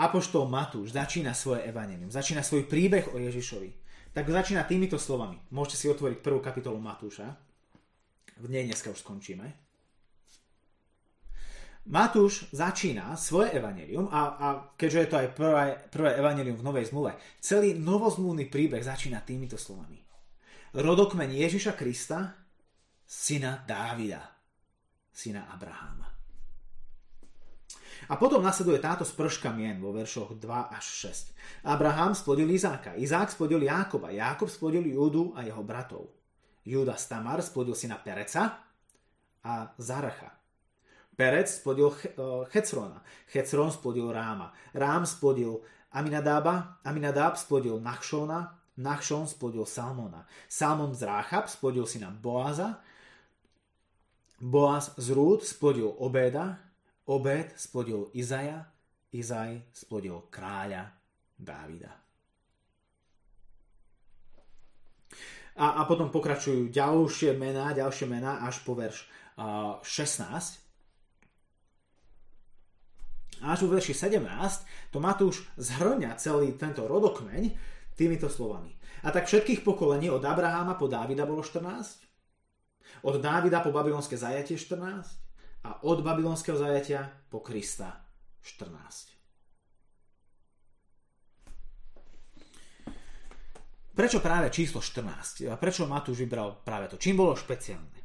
Apoštol 0.00 0.48
Matúš 0.48 0.96
začína 0.96 1.36
svoje 1.36 1.68
evanelium, 1.68 2.08
začína 2.08 2.40
svoj 2.40 2.64
príbeh 2.64 3.12
o 3.12 3.20
Ježišovi, 3.20 3.70
tak 4.16 4.28
začína 4.28 4.64
týmito 4.64 4.96
slovami. 4.96 5.40
Môžete 5.52 5.76
si 5.80 5.86
otvoriť 5.92 6.24
prvú 6.24 6.40
kapitolu 6.40 6.80
Matúša. 6.80 7.28
V 8.40 8.46
nej 8.48 8.68
dneska 8.68 8.92
už 8.92 9.00
skončíme. 9.00 9.63
Matúš 11.84 12.48
začína 12.48 13.12
svoje 13.12 13.52
evanelium 13.60 14.08
a, 14.08 14.20
a 14.40 14.46
keďže 14.72 15.00
je 15.04 15.08
to 15.12 15.16
aj 15.20 15.28
prvé, 15.36 15.64
prvé 15.92 16.10
evanelium 16.16 16.56
v 16.56 16.64
Novej 16.64 16.88
zmluve, 16.88 17.12
celý 17.44 17.76
novozmluvný 17.76 18.48
príbeh 18.48 18.80
začína 18.80 19.20
týmito 19.20 19.60
slovami. 19.60 20.00
Rodokmeň 20.72 21.44
Ježiša 21.44 21.76
Krista, 21.76 22.32
syna 23.04 23.60
Dávida, 23.68 24.24
syna 25.12 25.52
Abraháma. 25.52 26.08
A 28.08 28.16
potom 28.16 28.40
nasleduje 28.40 28.80
táto 28.80 29.04
sprška 29.04 29.52
mien 29.52 29.76
vo 29.76 29.92
veršoch 29.92 30.40
2 30.40 30.76
až 30.76 30.84
6. 31.12 31.68
Abraham 31.68 32.16
splodil 32.16 32.48
Izáka, 32.48 32.96
Izák 32.96 33.28
splodil 33.32 33.64
Jákoba, 33.64 34.08
Jákob 34.08 34.48
splodil 34.48 34.88
Júdu 34.88 35.36
a 35.36 35.44
jeho 35.44 35.60
bratov. 35.60 36.08
Júda 36.64 36.96
Stamar 36.96 37.44
splodil 37.44 37.76
syna 37.76 38.00
Pereca 38.00 38.56
a 39.44 39.72
Zaracha. 39.76 40.43
Perec 41.16 41.48
splodil 41.48 41.94
eh, 41.94 42.10
Hecrona. 42.50 43.02
Hecron 43.30 43.70
splodil 43.70 44.10
Ráma. 44.12 44.52
Rám 44.74 45.06
splodil 45.06 45.62
Aminadába. 45.94 46.78
Aminadab 46.84 47.38
splodil 47.38 47.78
Nachšona. 47.80 48.58
Nachšon 48.76 49.26
splodil 49.30 49.66
Salmona. 49.66 50.26
Salmon 50.48 50.94
z 50.94 51.02
Ráchab 51.06 51.46
splodil 51.46 51.86
syna 51.86 52.10
Boaza. 52.10 52.82
Boaz 54.42 54.90
z 54.98 55.14
Rúd 55.14 55.46
splodil 55.46 55.94
Obeda. 56.02 56.58
Obed 57.06 57.54
splodil 57.54 58.10
Izaja. 58.14 58.66
Izaj 59.14 59.62
splodil 59.70 60.26
kráľa 60.26 60.90
Dávida. 61.38 61.94
A, 65.54 65.78
a 65.78 65.82
potom 65.86 66.10
pokračujú 66.10 66.66
ďalšie 66.74 67.38
mená, 67.38 67.70
ďalšie 67.70 68.10
mená 68.10 68.42
až 68.42 68.58
po 68.66 68.74
verš 68.74 69.06
uh, 69.38 69.78
16 69.86 70.63
až 73.44 73.68
vo 73.68 73.76
verši 73.76 73.92
17 73.92 74.24
to 74.94 74.98
Matúš 75.02 75.44
zhrňa 75.60 76.16
celý 76.16 76.56
tento 76.56 76.88
rodokmeň 76.88 77.52
týmito 77.94 78.32
slovami. 78.32 78.72
A 79.04 79.12
tak 79.12 79.28
všetkých 79.28 79.60
pokolení 79.60 80.08
od 80.08 80.24
Abraháma 80.24 80.80
po 80.80 80.88
Dávida 80.88 81.28
bolo 81.28 81.44
14, 81.44 83.04
od 83.04 83.16
Dávida 83.20 83.60
po 83.60 83.68
babylonské 83.68 84.16
zajatie 84.16 84.56
14 84.56 85.20
a 85.64 85.70
od 85.84 86.00
babylonského 86.00 86.56
zajatia 86.56 87.08
po 87.28 87.44
Krista 87.44 88.04
14. 88.40 89.14
Prečo 93.94 94.18
práve 94.18 94.50
číslo 94.50 94.82
14? 94.82 95.46
A 95.46 95.54
prečo 95.54 95.86
Matúš 95.86 96.18
vybral 96.26 96.66
práve 96.66 96.90
to? 96.90 96.98
Čím 96.98 97.22
bolo 97.22 97.38
špeciálne? 97.38 98.02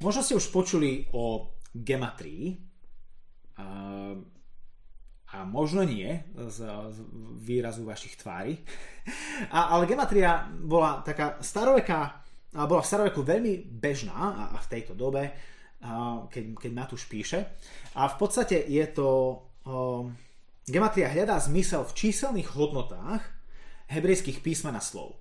Možno 0.00 0.22
ste 0.22 0.38
už 0.38 0.54
počuli 0.54 1.10
o 1.12 1.50
gematrii, 1.74 2.69
a 5.30 5.46
možno 5.46 5.86
nie 5.86 6.10
z, 6.34 6.58
z 6.66 6.98
výrazu 7.38 7.86
vašich 7.86 8.18
tvári. 8.18 8.58
A, 9.56 9.74
ale 9.74 9.88
gematria 9.88 10.52
bola 10.52 11.00
taká 11.00 11.40
staroveká, 11.40 12.22
bola 12.52 12.82
v 12.84 12.90
staroveku 12.90 13.24
veľmi 13.24 13.72
bežná 13.72 14.12
a, 14.12 14.42
a 14.54 14.58
v 14.60 14.70
tejto 14.70 14.92
dobe, 14.92 15.32
a, 15.80 16.22
keď, 16.28 16.44
keď 16.60 16.70
Matúš 16.76 17.08
píše. 17.08 17.56
A 17.96 18.06
v 18.06 18.16
podstate 18.20 18.68
je 18.68 18.84
to... 18.92 19.08
O, 19.64 20.06
gematria 20.68 21.10
hľadá 21.10 21.40
zmysel 21.40 21.82
v 21.88 21.96
číselných 21.96 22.52
hodnotách 22.52 23.24
hebrejských 23.90 24.44
písmen 24.44 24.76
a 24.76 24.82
slov. 24.84 25.18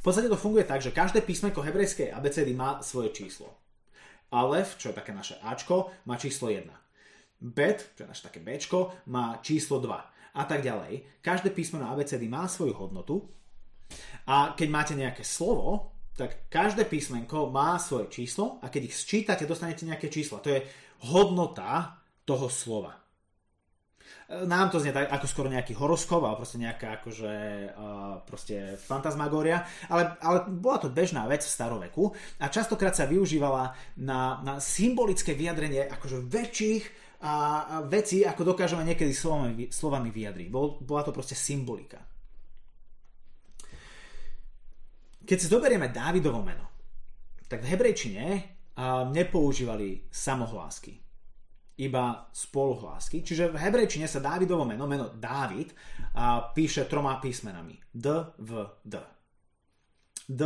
V 0.00 0.02
podstate 0.02 0.26
to 0.26 0.40
funguje 0.40 0.66
tak, 0.66 0.82
že 0.82 0.90
každé 0.90 1.22
písmenko 1.22 1.62
hebrejskej 1.62 2.10
abecedy 2.10 2.56
má 2.56 2.82
svoje 2.82 3.14
číslo. 3.14 3.54
Alef, 4.32 4.80
čo 4.80 4.90
je 4.90 4.98
také 4.98 5.14
naše 5.14 5.38
Ačko, 5.44 5.92
má 6.08 6.18
číslo 6.18 6.50
1 6.50 6.81
bet, 7.42 7.98
čo 7.98 8.06
je 8.06 8.10
naše 8.10 8.30
také 8.30 8.38
Bčko, 8.38 9.10
má 9.10 9.42
číslo 9.42 9.82
2 9.82 10.38
a 10.38 10.42
tak 10.46 10.62
ďalej. 10.62 11.20
Každé 11.20 11.50
písmeno 11.50 11.90
ABCD 11.90 12.30
má 12.30 12.46
svoju 12.46 12.72
hodnotu 12.78 13.26
a 14.24 14.54
keď 14.54 14.68
máte 14.70 14.94
nejaké 14.94 15.26
slovo, 15.26 15.92
tak 16.16 16.48
každé 16.48 16.86
písmenko 16.86 17.48
má 17.50 17.76
svoje 17.80 18.08
číslo 18.12 18.60
a 18.62 18.68
keď 18.68 18.82
ich 18.92 18.96
sčítate, 18.96 19.48
dostanete 19.48 19.88
nejaké 19.88 20.12
číslo. 20.12 20.44
To 20.44 20.52
je 20.52 20.64
hodnota 21.08 21.98
toho 22.22 22.46
slova. 22.46 23.02
Nám 24.32 24.72
to 24.72 24.80
znie 24.80 24.96
tak 24.96 25.12
ako 25.12 25.26
skoro 25.28 25.48
nejaký 25.52 25.76
horoskop, 25.76 26.24
alebo 26.24 26.40
proste 26.40 26.56
nejaká 26.56 27.00
akože 27.00 27.34
uh, 27.68 28.24
proste 28.24 28.80
fantasmagória, 28.80 29.60
ale, 29.92 30.16
ale 30.24 30.48
bola 30.48 30.80
to 30.80 30.88
bežná 30.88 31.28
vec 31.28 31.44
v 31.44 31.52
staroveku 31.52 32.16
a 32.40 32.48
častokrát 32.48 32.96
sa 32.96 33.04
využívala 33.04 33.76
na, 34.00 34.40
na 34.40 34.56
symbolické 34.56 35.36
vyjadrenie 35.36 35.84
akože 35.84 36.24
väčších 36.24 37.01
a 37.22 37.80
veci, 37.86 38.26
ako 38.26 38.52
dokážeme 38.52 38.82
niekedy 38.82 39.14
slovami, 39.14 39.70
slovami 39.70 40.10
vyjadriť. 40.10 40.48
Bol, 40.50 40.82
bola 40.82 41.06
to 41.06 41.14
proste 41.14 41.38
symbolika. 41.38 42.02
keď 45.22 45.38
si 45.38 45.46
zoberieme 45.46 45.88
Dávidovo 45.88 46.42
meno, 46.42 46.66
tak 47.46 47.62
v 47.62 47.70
hebrejčine 47.74 48.24
nepoužívali 49.12 50.08
samohlásky, 50.10 50.98
iba 51.78 52.28
spoluhlásky. 52.32 53.22
Čiže 53.22 53.52
v 53.54 53.60
hebrejčine 53.60 54.10
sa 54.10 54.20
Dávidovo 54.20 54.66
meno, 54.66 54.84
meno 54.90 55.14
Dávid, 55.14 55.70
píše 56.56 56.90
troma 56.90 57.22
písmenami. 57.22 57.78
D, 57.92 58.06
V, 58.38 58.50
D. 58.82 58.94
D 60.26 60.42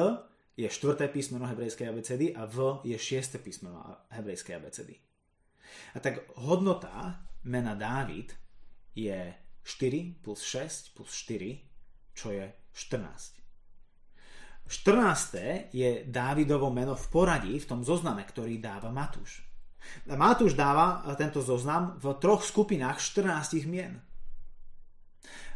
je 0.57 0.69
štvrté 0.69 1.09
písmeno 1.13 1.47
hebrejskej 1.49 1.89
abecedy 1.89 2.33
a 2.33 2.45
V 2.49 2.81
je 2.85 2.97
šiesté 2.97 3.41
písmeno 3.41 3.81
hebrejskej 4.13 4.57
abecedy. 4.57 4.95
A 5.95 5.99
tak 6.01 6.27
hodnota 6.37 7.27
mena 7.47 7.75
Dávid 7.75 8.35
je 8.97 9.35
4 9.63 10.23
plus 10.23 10.41
6 10.43 10.95
plus 10.95 11.11
4, 11.11 12.15
čo 12.15 12.31
je 12.31 12.47
14. 12.73 13.47
14. 14.67 15.71
je 15.71 16.03
Dávidovo 16.11 16.75
meno 16.75 16.99
v 16.99 17.07
poradí 17.07 17.55
v 17.63 17.69
tom 17.71 17.87
zozname, 17.87 18.27
ktorý 18.27 18.59
dáva 18.59 18.91
Matúš. 18.91 19.47
Matúš 20.11 20.59
dáva 20.59 21.07
tento 21.15 21.39
zoznam 21.39 21.95
v 22.03 22.19
troch 22.19 22.43
skupinách 22.43 22.99
14 22.99 23.63
mien. 23.71 24.03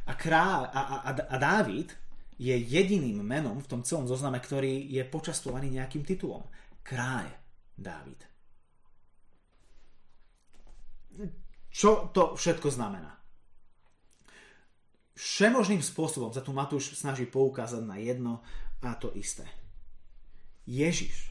A, 0.07 0.15
krá, 0.15 0.71
a, 0.71 0.81
a, 1.07 1.11
a 1.27 1.37
Dávid 1.39 1.91
je 2.39 2.55
jediným 2.55 3.21
menom 3.21 3.59
v 3.59 3.67
tom 3.67 3.83
celom 3.83 4.07
zozname, 4.07 4.39
ktorý 4.39 4.87
je 4.87 5.03
počastovaný 5.05 5.75
nejakým 5.75 6.07
titulom. 6.07 6.47
Kráľ 6.87 7.27
Dávid. 7.75 8.30
Čo 11.71 12.11
to 12.11 12.35
všetko 12.35 12.69
znamená? 12.71 13.17
Všemožným 15.15 15.85
spôsobom 15.85 16.33
sa 16.33 16.41
tu 16.41 16.51
Matúš 16.51 16.97
snaží 16.97 17.29
poukázať 17.29 17.83
na 17.85 18.01
jedno 18.01 18.43
a 18.81 18.97
to 18.97 19.13
isté. 19.15 19.45
Ježiš 20.65 21.31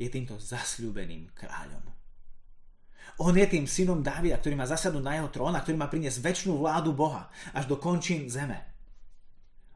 je 0.00 0.08
týmto 0.08 0.40
zasľúbeným 0.40 1.30
kráľom. 1.36 1.84
On 3.20 3.36
je 3.36 3.44
tým 3.44 3.68
synom 3.68 4.00
Dávida, 4.00 4.40
ktorý 4.40 4.56
má 4.56 4.64
zasadnúť 4.64 5.04
na 5.04 5.14
jeho 5.20 5.28
trón 5.28 5.52
a 5.52 5.60
ktorý 5.60 5.76
má 5.76 5.92
priniesť 5.92 6.24
väčšinu 6.24 6.56
vládu 6.56 6.96
Boha 6.96 7.28
až 7.52 7.68
do 7.68 7.76
končín 7.76 8.26
zeme. 8.32 8.56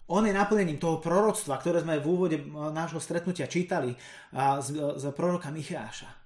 On 0.08 0.24
je 0.24 0.32
naplnením 0.32 0.80
toho 0.80 1.00
proroctva, 1.00 1.60
ktoré 1.60 1.80
sme 1.80 2.00
v 2.00 2.08
úvode 2.08 2.36
nášho 2.72 3.00
stretnutia 3.00 3.48
čítali 3.48 3.96
z, 4.34 4.68
z 5.00 5.04
proroka 5.16 5.48
Micháša. 5.48 6.23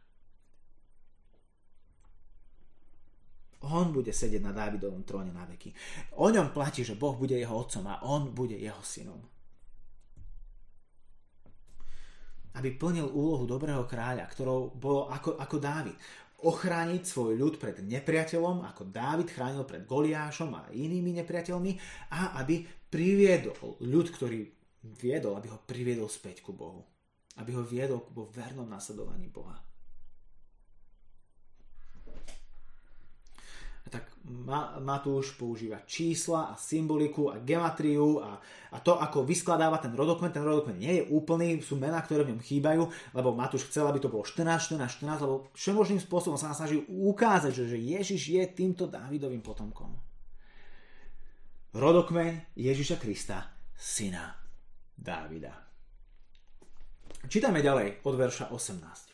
On 3.67 3.91
bude 3.91 4.15
sedieť 4.15 4.39
na 4.39 4.55
Dávidovom 4.55 5.03
tróne 5.03 5.35
na 5.35 5.43
veky. 5.43 5.75
O 6.23 6.31
ňom 6.31 6.55
platí, 6.55 6.87
že 6.87 6.95
Boh 6.95 7.19
bude 7.19 7.35
jeho 7.35 7.59
otcom 7.59 7.83
a 7.91 8.07
on 8.07 8.31
bude 8.31 8.55
jeho 8.55 8.83
synom. 8.87 9.19
aby 12.59 12.75
plnil 12.75 13.07
úlohu 13.15 13.47
dobrého 13.47 13.87
kráľa, 13.87 14.27
ktorou 14.27 14.75
bolo 14.75 15.07
ako, 15.15 15.39
ako 15.39 15.57
Dávid. 15.63 15.97
Ochrániť 16.39 17.03
svoj 17.03 17.35
ľud 17.35 17.55
pred 17.59 17.83
nepriateľom, 17.83 18.67
ako 18.67 18.91
Dávid 18.91 19.31
chránil 19.31 19.67
pred 19.67 19.87
Goliášom 19.87 20.55
a 20.55 20.71
inými 20.71 21.15
nepriateľmi 21.23 21.73
a 22.15 22.39
aby 22.43 22.63
priviedol 22.91 23.79
ľud, 23.83 24.07
ktorý 24.11 24.47
viedol, 24.99 25.39
aby 25.39 25.51
ho 25.51 25.59
priviedol 25.63 26.07
späť 26.11 26.43
ku 26.43 26.55
Bohu. 26.55 26.87
Aby 27.39 27.59
ho 27.59 27.63
viedol 27.63 28.07
vo 28.15 28.31
vernom 28.31 28.67
nasledovaní 28.67 29.31
Boha. 29.31 29.68
Tak 33.89 34.05
Matúš 34.85 35.35
používa 35.41 35.81
čísla 35.89 36.53
a 36.53 36.59
symboliku 36.61 37.33
a 37.33 37.41
gematriu 37.41 38.21
a, 38.21 38.37
a 38.73 38.79
to, 38.85 39.01
ako 39.01 39.25
vyskladáva 39.25 39.81
ten 39.81 39.97
rodokmen. 39.97 40.29
Ten 40.29 40.45
rodokmen 40.45 40.77
nie 40.77 41.01
je 41.01 41.09
úplný, 41.09 41.65
sú 41.65 41.81
mená, 41.81 42.05
ktoré 42.05 42.29
v 42.29 42.37
ňom 42.37 42.45
chýbajú, 42.45 42.83
lebo 43.17 43.33
Matúš 43.33 43.67
chcel, 43.73 43.89
aby 43.89 43.99
to 43.99 44.13
bolo 44.13 44.23
14, 44.23 44.77
14, 44.77 45.01
14, 45.01 45.25
lebo 45.25 45.49
všemožným 45.57 46.01
spôsobom 46.05 46.37
sa 46.37 46.53
snaží 46.53 46.85
ukázať, 46.87 47.53
že, 47.57 47.65
že 47.73 47.79
Ježiš 47.81 48.23
je 48.37 48.43
týmto 48.53 48.85
Dávidovým 48.85 49.41
potomkom. 49.41 49.97
Rodokmen 51.73 52.53
Ježiša 52.57 52.97
Krista, 53.01 53.49
syna 53.77 54.37
Dávida. 54.97 55.69
Čítame 57.29 57.65
ďalej 57.65 58.05
od 58.05 58.15
verša 58.15 58.53
18. 58.53 59.08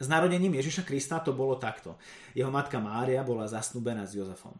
S 0.00 0.08
narodením 0.08 0.56
Ježiša 0.56 0.88
Krista 0.88 1.20
to 1.20 1.36
bolo 1.36 1.60
takto. 1.60 2.00
Jeho 2.32 2.48
matka 2.48 2.80
Mária 2.80 3.20
bola 3.20 3.44
zasnúbená 3.44 4.08
s 4.08 4.16
Jozefom. 4.16 4.56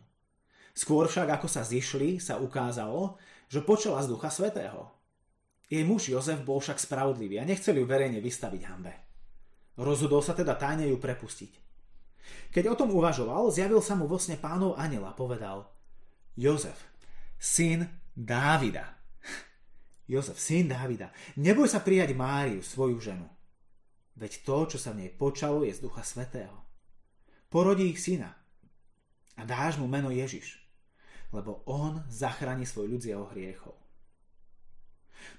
Skôr 0.76 1.08
však, 1.08 1.32
ako 1.32 1.48
sa 1.48 1.64
zišli, 1.64 2.20
sa 2.20 2.36
ukázalo, 2.36 3.16
že 3.48 3.64
počala 3.64 4.04
z 4.04 4.12
Ducha 4.12 4.28
Svetého. 4.28 4.92
Jej 5.72 5.88
muž 5.88 6.12
Jozef 6.12 6.44
bol 6.44 6.60
však 6.60 6.76
spravodlivý 6.76 7.40
a 7.40 7.48
nechcel 7.48 7.80
ju 7.80 7.88
verejne 7.88 8.20
vystaviť 8.20 8.62
hambe. 8.68 8.92
Rozhodol 9.80 10.20
sa 10.20 10.36
teda 10.36 10.60
tajne 10.60 10.84
ju 10.92 11.00
prepustiť. 11.00 11.52
Keď 12.52 12.64
o 12.68 12.76
tom 12.76 12.92
uvažoval, 12.92 13.48
zjavil 13.48 13.80
sa 13.80 13.96
mu 13.96 14.04
vo 14.04 14.20
sne 14.20 14.36
pánov 14.36 14.76
aniel 14.76 15.08
a 15.08 15.16
povedal 15.16 15.72
Jozef, 16.36 16.76
syn 17.40 17.88
Dávida. 18.12 18.92
Jozef, 20.12 20.36
syn 20.36 20.68
Dávida, 20.68 21.08
neboj 21.40 21.64
sa 21.64 21.80
prijať 21.80 22.12
Máriu, 22.12 22.60
svoju 22.60 23.00
ženu 23.00 23.39
Veď 24.20 24.44
to, 24.44 24.76
čo 24.76 24.78
sa 24.78 24.92
v 24.92 25.08
nej 25.08 25.10
počalo, 25.16 25.64
je 25.64 25.72
z 25.72 25.80
Ducha 25.80 26.04
Svetého. 26.04 26.52
Porodí 27.48 27.88
ich 27.88 28.04
syna 28.04 28.36
a 29.40 29.42
dáš 29.48 29.80
mu 29.80 29.88
meno 29.88 30.12
Ježiš, 30.12 30.60
lebo 31.32 31.64
on 31.64 32.04
zachráni 32.12 32.68
svoj 32.68 32.92
ľud 32.94 33.00
z 33.00 33.16
jeho 33.16 33.24
hriechov. 33.32 33.80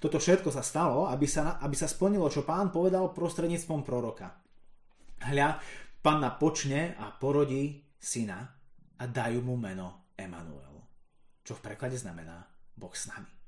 Toto 0.02 0.18
všetko 0.18 0.50
sa 0.50 0.66
stalo, 0.66 1.06
aby 1.06 1.30
sa, 1.30 1.62
aby 1.62 1.78
sa 1.78 1.86
splnilo, 1.86 2.26
čo 2.34 2.42
pán 2.42 2.74
povedal 2.74 3.14
prostredníctvom 3.14 3.86
proroka. 3.86 4.34
Hľa, 5.30 5.62
panna 6.02 6.34
počne 6.34 6.98
a 6.98 7.14
porodí 7.14 7.86
syna 8.02 8.42
a 8.98 9.04
dajú 9.06 9.46
mu 9.46 9.58
meno 9.62 10.10
Emanuel, 10.18 10.82
čo 11.46 11.54
v 11.54 11.64
preklade 11.70 11.98
znamená 11.98 12.42
Boh 12.74 12.94
s 12.94 13.10
nami. 13.10 13.41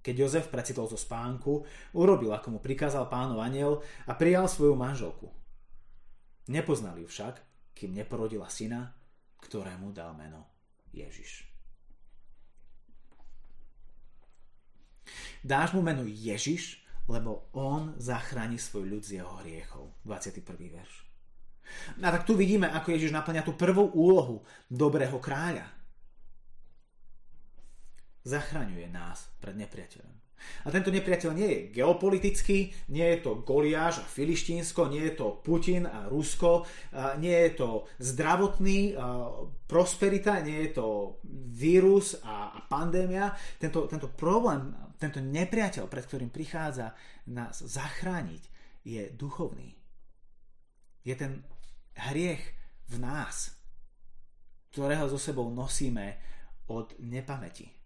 Keď 0.00 0.14
Jozef 0.16 0.46
precitol 0.48 0.88
zo 0.88 0.96
spánku, 0.96 1.64
urobil, 1.92 2.32
ako 2.32 2.56
mu 2.56 2.58
prikázal 2.58 3.04
pánov 3.12 3.44
aniel 3.44 3.84
a 4.08 4.16
prijal 4.16 4.48
svoju 4.48 4.72
manželku. 4.72 5.28
Nepoznal 6.48 6.96
ju 6.96 7.06
však, 7.06 7.36
kým 7.76 7.92
neporodila 7.92 8.48
syna, 8.48 8.96
ktorému 9.44 9.92
dal 9.92 10.16
meno 10.16 10.48
Ježiš. 10.90 11.46
Dáš 15.44 15.72
mu 15.72 15.80
meno 15.80 16.04
Ježiš, 16.04 16.84
lebo 17.08 17.48
on 17.56 17.96
zachráni 17.96 18.60
svoj 18.60 18.86
ľud 18.88 19.02
z 19.04 19.20
jeho 19.20 19.32
hriechov. 19.40 19.96
21. 20.04 20.44
verš. 20.56 20.94
A 22.02 22.08
tak 22.10 22.26
tu 22.26 22.34
vidíme, 22.34 22.68
ako 22.68 22.92
Ježiš 22.92 23.14
naplňa 23.14 23.46
tú 23.46 23.54
prvú 23.54 23.94
úlohu 23.94 24.42
dobrého 24.68 25.16
kráľa 25.22 25.79
zachraňuje 28.24 28.88
nás 28.92 29.28
pred 29.40 29.56
nepriateľom. 29.56 30.20
A 30.64 30.72
tento 30.72 30.88
nepriateľ 30.88 31.30
nie 31.36 31.48
je 31.52 31.60
geopolitický, 31.80 32.72
nie 32.92 33.06
je 33.12 33.18
to 33.20 33.44
Goliáš 33.44 34.00
a 34.00 34.08
Filištínsko, 34.08 34.88
nie 34.88 35.12
je 35.12 35.14
to 35.20 35.36
Putin 35.44 35.84
a 35.84 36.08
Rusko, 36.08 36.64
nie 37.20 37.36
je 37.48 37.50
to 37.60 37.84
zdravotný 38.00 38.96
prosperita, 39.68 40.40
nie 40.40 40.68
je 40.68 40.80
to 40.80 41.20
vírus 41.52 42.16
a 42.24 42.56
pandémia. 42.72 43.36
Tento, 43.60 43.84
tento 43.84 44.08
problém, 44.08 44.72
tento 44.96 45.20
nepriateľ, 45.20 45.84
pred 45.88 46.04
ktorým 46.08 46.32
prichádza 46.32 46.96
nás 47.28 47.60
zachrániť, 47.60 48.42
je 48.80 49.12
duchovný. 49.12 49.76
Je 51.04 51.12
ten 51.16 51.44
hriech 52.08 52.40
v 52.88 52.96
nás, 52.96 53.60
ktorého 54.72 55.04
so 55.08 55.20
sebou 55.20 55.52
nosíme 55.52 56.16
od 56.72 56.96
nepamäti 56.96 57.79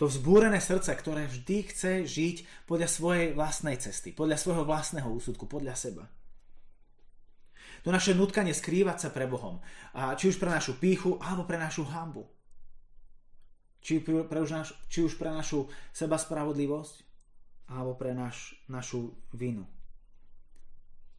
to 0.00 0.08
vzbúrené 0.08 0.64
srdce, 0.64 0.96
ktoré 0.96 1.28
vždy 1.28 1.68
chce 1.68 2.08
žiť 2.08 2.64
podľa 2.64 2.88
svojej 2.88 3.36
vlastnej 3.36 3.76
cesty, 3.76 4.16
podľa 4.16 4.40
svojho 4.40 4.64
vlastného 4.64 5.04
úsudku, 5.12 5.44
podľa 5.44 5.76
seba. 5.76 6.08
To 7.84 7.92
naše 7.92 8.16
nutkanie 8.16 8.56
skrývať 8.56 8.96
sa 8.96 9.08
pre 9.12 9.28
Bohom, 9.28 9.60
a 9.92 10.16
či 10.16 10.32
už 10.32 10.40
pre 10.40 10.48
našu 10.48 10.80
píchu, 10.80 11.20
alebo 11.20 11.44
pre 11.44 11.60
našu 11.60 11.84
hambu. 11.84 12.24
Či, 13.84 14.00
pre 14.00 14.40
už 14.40 14.50
naš, 14.52 14.72
či 14.88 15.04
už 15.04 15.20
pre 15.20 15.28
našu 15.28 15.68
seba 15.92 16.16
spravodlivosť, 16.16 16.96
alebo 17.68 17.92
pre 17.92 18.16
naš, 18.16 18.56
našu 18.72 19.12
vinu. 19.36 19.68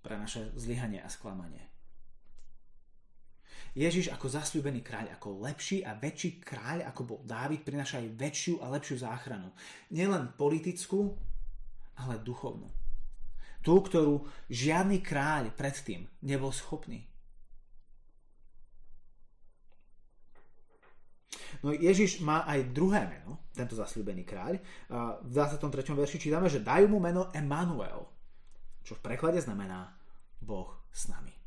Pre 0.01 0.17
naše 0.17 0.57
zlyhanie 0.57 1.05
a 1.05 1.09
sklamanie. 1.09 1.70
Ježiš 3.71 4.11
ako 4.11 4.27
zasľúbený 4.27 4.83
kráľ, 4.83 5.15
ako 5.15 5.47
lepší 5.47 5.87
a 5.87 5.95
väčší 5.95 6.43
kráľ, 6.43 6.91
ako 6.91 7.01
bol 7.07 7.19
Dávid, 7.23 7.63
prináša 7.63 8.03
aj 8.03 8.19
väčšiu 8.19 8.59
a 8.59 8.67
lepšiu 8.67 8.99
záchranu. 8.99 9.55
Nielen 9.95 10.35
politickú, 10.35 11.15
ale 11.95 12.19
duchovnú. 12.19 12.67
Tú, 13.63 13.79
ktorú 13.79 14.27
žiadny 14.51 14.99
kráľ 14.99 15.55
predtým 15.55 16.03
nebol 16.25 16.51
schopný. 16.51 17.07
No 21.61 21.71
Ježiš 21.71 22.25
má 22.25 22.43
aj 22.49 22.73
druhé 22.73 23.05
meno, 23.05 23.45
tento 23.53 23.77
zasľúbený 23.77 24.25
kráľ. 24.25 24.57
V 25.21 25.29
23. 25.31 25.93
verši 25.93 26.17
čítame, 26.17 26.49
že 26.49 26.59
dajú 26.65 26.89
mu 26.89 26.97
meno 26.97 27.29
Emanuel, 27.31 28.09
čo 28.81 28.97
v 28.97 29.03
preklade 29.05 29.37
znamená 29.39 29.93
Boh 30.41 30.73
s 30.89 31.05
nami. 31.07 31.40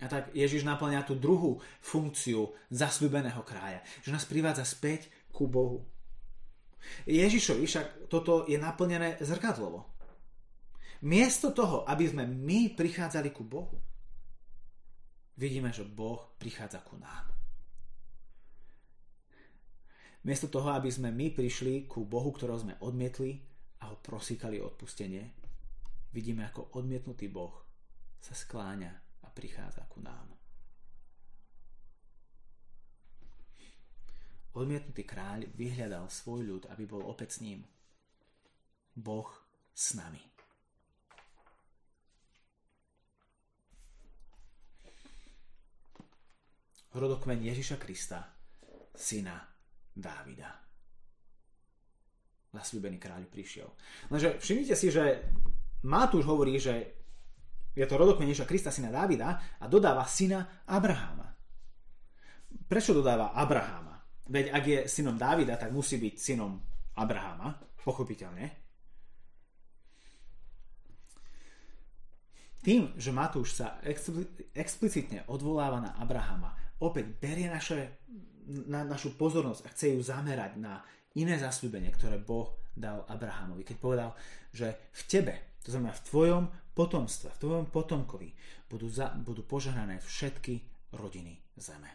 A 0.00 0.08
tak 0.08 0.32
Ježiš 0.32 0.64
naplňa 0.64 1.04
tú 1.04 1.12
druhú 1.12 1.60
funkciu 1.84 2.56
zasľúbeného 2.72 3.44
kráľa, 3.44 3.84
že 4.00 4.12
nás 4.12 4.24
privádza 4.24 4.64
späť 4.64 5.12
ku 5.28 5.44
Bohu. 5.44 5.84
Ježišovi 7.04 7.64
však 7.68 7.86
toto 8.08 8.48
je 8.48 8.56
naplnené 8.56 9.20
zrkadlovo. 9.20 9.84
Miesto 11.04 11.52
toho, 11.52 11.84
aby 11.88 12.08
sme 12.08 12.24
my 12.24 12.72
prichádzali 12.76 13.32
ku 13.32 13.44
Bohu, 13.44 13.76
vidíme, 15.36 15.72
že 15.72 15.84
Boh 15.84 16.36
prichádza 16.36 16.80
ku 16.84 16.96
nám. 16.96 17.28
Miesto 20.20 20.52
toho, 20.52 20.76
aby 20.76 20.92
sme 20.92 21.08
my 21.08 21.32
prišli 21.32 21.88
ku 21.88 22.04
Bohu, 22.04 22.28
ktorého 22.32 22.60
sme 22.60 22.76
odmietli 22.84 23.40
a 23.80 23.88
ho 23.88 23.96
prosíkali 23.96 24.60
o 24.60 24.68
odpustenie, 24.68 25.24
vidíme, 26.12 26.44
ako 26.44 26.76
odmietnutý 26.76 27.32
Boh 27.32 27.64
sa 28.20 28.36
skláňa 28.36 29.09
prichádza 29.40 29.88
ku 29.88 30.04
nám. 30.04 30.28
Odmietnutý 34.52 35.08
kráľ 35.08 35.48
vyhľadal 35.56 36.12
svoj 36.12 36.44
ľud, 36.44 36.62
aby 36.68 36.84
bol 36.84 37.00
opäť 37.08 37.40
s 37.40 37.48
ním. 37.48 37.64
Boh 38.92 39.32
s 39.72 39.96
nami. 39.96 40.20
Rodokmeň 46.92 47.54
Ježiša 47.54 47.80
Krista, 47.80 48.20
syna 48.92 49.40
Dávida. 49.94 50.52
Zasľúbený 52.50 52.98
kráľ 52.98 53.30
prišiel. 53.30 53.70
Lenže 54.10 54.42
všimnite 54.42 54.74
si, 54.74 54.90
že 54.90 55.22
Matúš 55.86 56.26
hovorí, 56.26 56.58
že 56.60 56.99
je 57.74 57.86
to 57.86 57.94
rodokmeníša 57.94 58.44
Krista, 58.46 58.74
syna 58.74 58.90
Dávida 58.90 59.58
a 59.58 59.64
dodáva 59.70 60.02
syna 60.06 60.66
Abraháma. 60.66 61.30
Prečo 62.66 62.94
dodáva 62.94 63.34
Abraháma? 63.34 64.02
Veď 64.30 64.46
ak 64.54 64.64
je 64.66 64.78
synom 64.86 65.18
Dávida, 65.18 65.58
tak 65.58 65.74
musí 65.74 65.98
byť 65.98 66.14
synom 66.14 66.58
Abraháma, 66.98 67.58
pochopiteľne. 67.82 68.46
Tým, 72.60 72.92
že 72.94 73.10
Matúš 73.10 73.56
sa 73.56 73.80
explicitne 74.52 75.24
odvoláva 75.32 75.80
na 75.80 75.96
Abrahama, 75.96 76.52
opäť 76.78 77.08
berie 77.16 77.48
naše, 77.48 77.98
na 78.68 78.84
našu 78.84 79.16
pozornosť 79.16 79.64
a 79.64 79.72
chce 79.72 79.96
ju 79.96 80.00
zamerať 80.04 80.60
na 80.60 80.84
iné 81.16 81.40
zasľúbenie, 81.40 81.90
ktoré 81.96 82.20
Boh 82.20 82.54
dal 82.76 83.02
Abrahamovi. 83.08 83.64
Keď 83.64 83.76
povedal, 83.80 84.14
že 84.52 84.76
v 84.92 85.02
tebe, 85.08 85.34
to 85.64 85.68
znamená 85.70 85.92
v 85.92 86.04
tvojom 86.08 86.44
potomstve, 86.72 87.28
v 87.36 87.40
tvojom 87.40 87.66
potomkovi 87.68 88.32
budú, 88.70 88.88
za, 88.88 89.12
budú 89.12 89.44
požehnané 89.44 90.00
všetky 90.00 90.64
rodiny 90.96 91.36
zeme. 91.58 91.90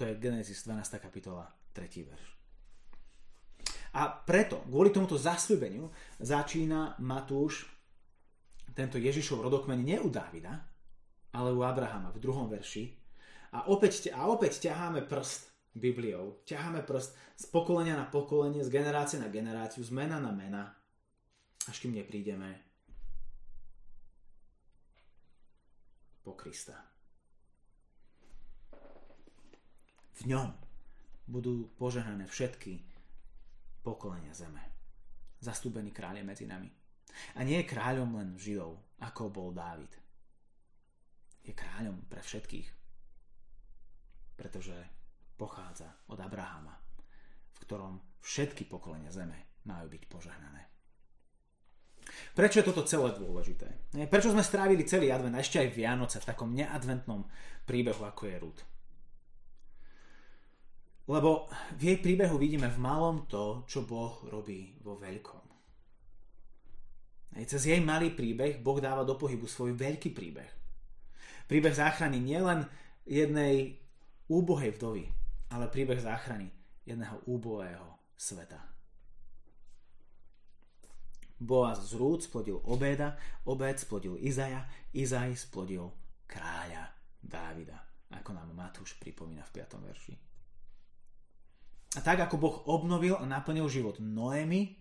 To 0.00 0.08
je 0.08 0.18
Genesis 0.18 0.66
12. 0.66 0.98
kapitola, 0.98 1.46
3. 1.76 2.08
verš. 2.08 2.26
A 3.92 4.08
preto, 4.08 4.64
kvôli 4.64 4.88
tomuto 4.88 5.20
zasľúbeniu, 5.20 5.86
začína 6.16 6.96
Matúš 7.04 7.68
tento 8.72 8.96
Ježišov 8.96 9.44
rodokmen 9.44 9.84
nie 9.84 10.00
u 10.00 10.08
Dávida, 10.08 10.64
ale 11.36 11.52
u 11.52 11.60
Abrahama 11.60 12.08
v 12.08 12.22
druhom 12.24 12.48
verši. 12.48 12.88
A 13.52 13.68
opäť, 13.68 14.08
a 14.16 14.32
opäť 14.32 14.64
ťaháme 14.64 15.04
prst 15.04 15.51
Bibliou. 15.72 16.44
Ťaháme 16.44 16.84
prst 16.84 17.16
z 17.16 17.44
pokolenia 17.48 17.96
na 17.96 18.04
pokolenie, 18.04 18.60
z 18.60 18.68
generácie 18.68 19.16
na 19.16 19.32
generáciu, 19.32 19.80
z 19.80 19.90
mena 19.90 20.20
na 20.20 20.28
mena, 20.28 20.68
až 21.64 21.76
kým 21.80 21.96
neprídeme 21.96 22.60
po 26.22 26.36
Krista. 26.36 26.76
V 30.22 30.28
ňom 30.28 30.54
budú 31.26 31.72
požehnané 31.74 32.28
všetky 32.28 32.78
pokolenia 33.82 34.30
zeme. 34.36 34.62
Zastúbený 35.42 35.90
kráľ 35.90 36.22
je 36.22 36.28
medzi 36.28 36.46
nami. 36.46 36.70
A 37.34 37.42
nie 37.42 37.58
je 37.60 37.70
kráľom 37.72 38.14
len 38.14 38.38
Židov, 38.38 38.78
ako 39.02 39.32
bol 39.32 39.50
Dávid. 39.50 39.90
Je 41.42 41.50
kráľom 41.50 42.06
pre 42.06 42.22
všetkých. 42.22 42.68
Pretože 44.38 45.01
pochádza 45.36 45.88
od 46.08 46.18
Abrahama, 46.20 46.74
v 47.52 47.58
ktorom 47.64 47.94
všetky 48.22 48.68
pokolenia 48.68 49.10
zeme 49.10 49.60
majú 49.66 49.90
byť 49.90 50.02
požehnané. 50.06 50.62
Prečo 52.34 52.60
je 52.60 52.68
toto 52.68 52.82
celé 52.82 53.14
dôležité? 53.14 53.94
Prečo 54.10 54.34
sme 54.34 54.42
strávili 54.42 54.82
celý 54.82 55.14
advent 55.14 55.38
a 55.38 55.42
ešte 55.42 55.62
aj 55.62 55.74
Vianoce 55.74 56.18
v 56.18 56.28
takom 56.28 56.50
neadventnom 56.50 57.24
príbehu, 57.64 58.02
ako 58.02 58.22
je 58.26 58.36
Rúd? 58.42 58.58
Lebo 61.10 61.50
v 61.78 61.82
jej 61.82 61.98
príbehu 61.98 62.38
vidíme 62.38 62.70
v 62.70 62.78
malom 62.78 63.26
to, 63.26 63.66
čo 63.66 63.82
Boh 63.82 64.22
robí 64.30 64.78
vo 64.82 64.98
veľkom. 64.98 65.44
Aj 67.32 67.44
cez 67.48 67.64
jej 67.64 67.80
malý 67.80 68.12
príbeh 68.12 68.60
Boh 68.60 68.76
dáva 68.76 69.08
do 69.08 69.16
pohybu 69.16 69.48
svoj 69.48 69.72
veľký 69.72 70.12
príbeh. 70.12 70.52
Príbeh 71.48 71.74
záchrany 71.74 72.20
nielen 72.20 72.68
jednej 73.08 73.82
úbohej 74.28 74.78
vdovy, 74.78 75.04
ale 75.52 75.68
príbeh 75.68 76.00
záchrany 76.00 76.48
jedného 76.88 77.20
úbohého 77.28 78.00
sveta. 78.16 78.58
Boaz 81.42 81.90
z 81.90 81.98
Rúd 81.98 82.22
splodil 82.24 82.62
Obeda, 82.64 83.18
Obed 83.44 83.76
splodil 83.76 84.16
Izaja, 84.16 84.64
Izaj 84.94 85.36
splodil 85.36 85.90
kráľa 86.24 86.94
Dávida, 87.18 87.76
ako 88.14 88.30
nám 88.32 88.54
Matúš 88.54 88.96
pripomína 88.96 89.44
v 89.50 89.60
5. 89.60 89.86
verši. 89.90 90.14
A 91.92 92.00
tak 92.00 92.24
ako 92.24 92.36
Boh 92.40 92.56
obnovil 92.70 93.18
a 93.18 93.28
naplnil 93.28 93.68
život 93.68 94.00
Noémy, 94.00 94.80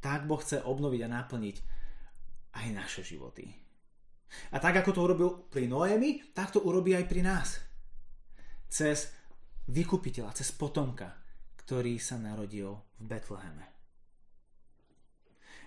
tak 0.00 0.24
Boh 0.24 0.40
chce 0.40 0.64
obnoviť 0.64 1.00
a 1.04 1.12
naplniť 1.20 1.56
aj 2.56 2.66
naše 2.72 3.02
životy. 3.04 3.44
A 4.54 4.62
tak 4.62 4.80
ako 4.80 4.90
to 4.94 5.00
urobil 5.04 5.30
pri 5.50 5.66
Noémy, 5.68 6.32
tak 6.32 6.54
to 6.54 6.62
urobí 6.62 6.94
aj 6.96 7.04
pri 7.10 7.20
nás 7.26 7.69
cez 8.70 9.10
vykupiteľa, 9.66 10.30
cez 10.32 10.54
potomka, 10.54 11.10
ktorý 11.58 11.98
sa 11.98 12.16
narodil 12.16 12.70
v 13.02 13.04
Betleheme. 13.04 13.66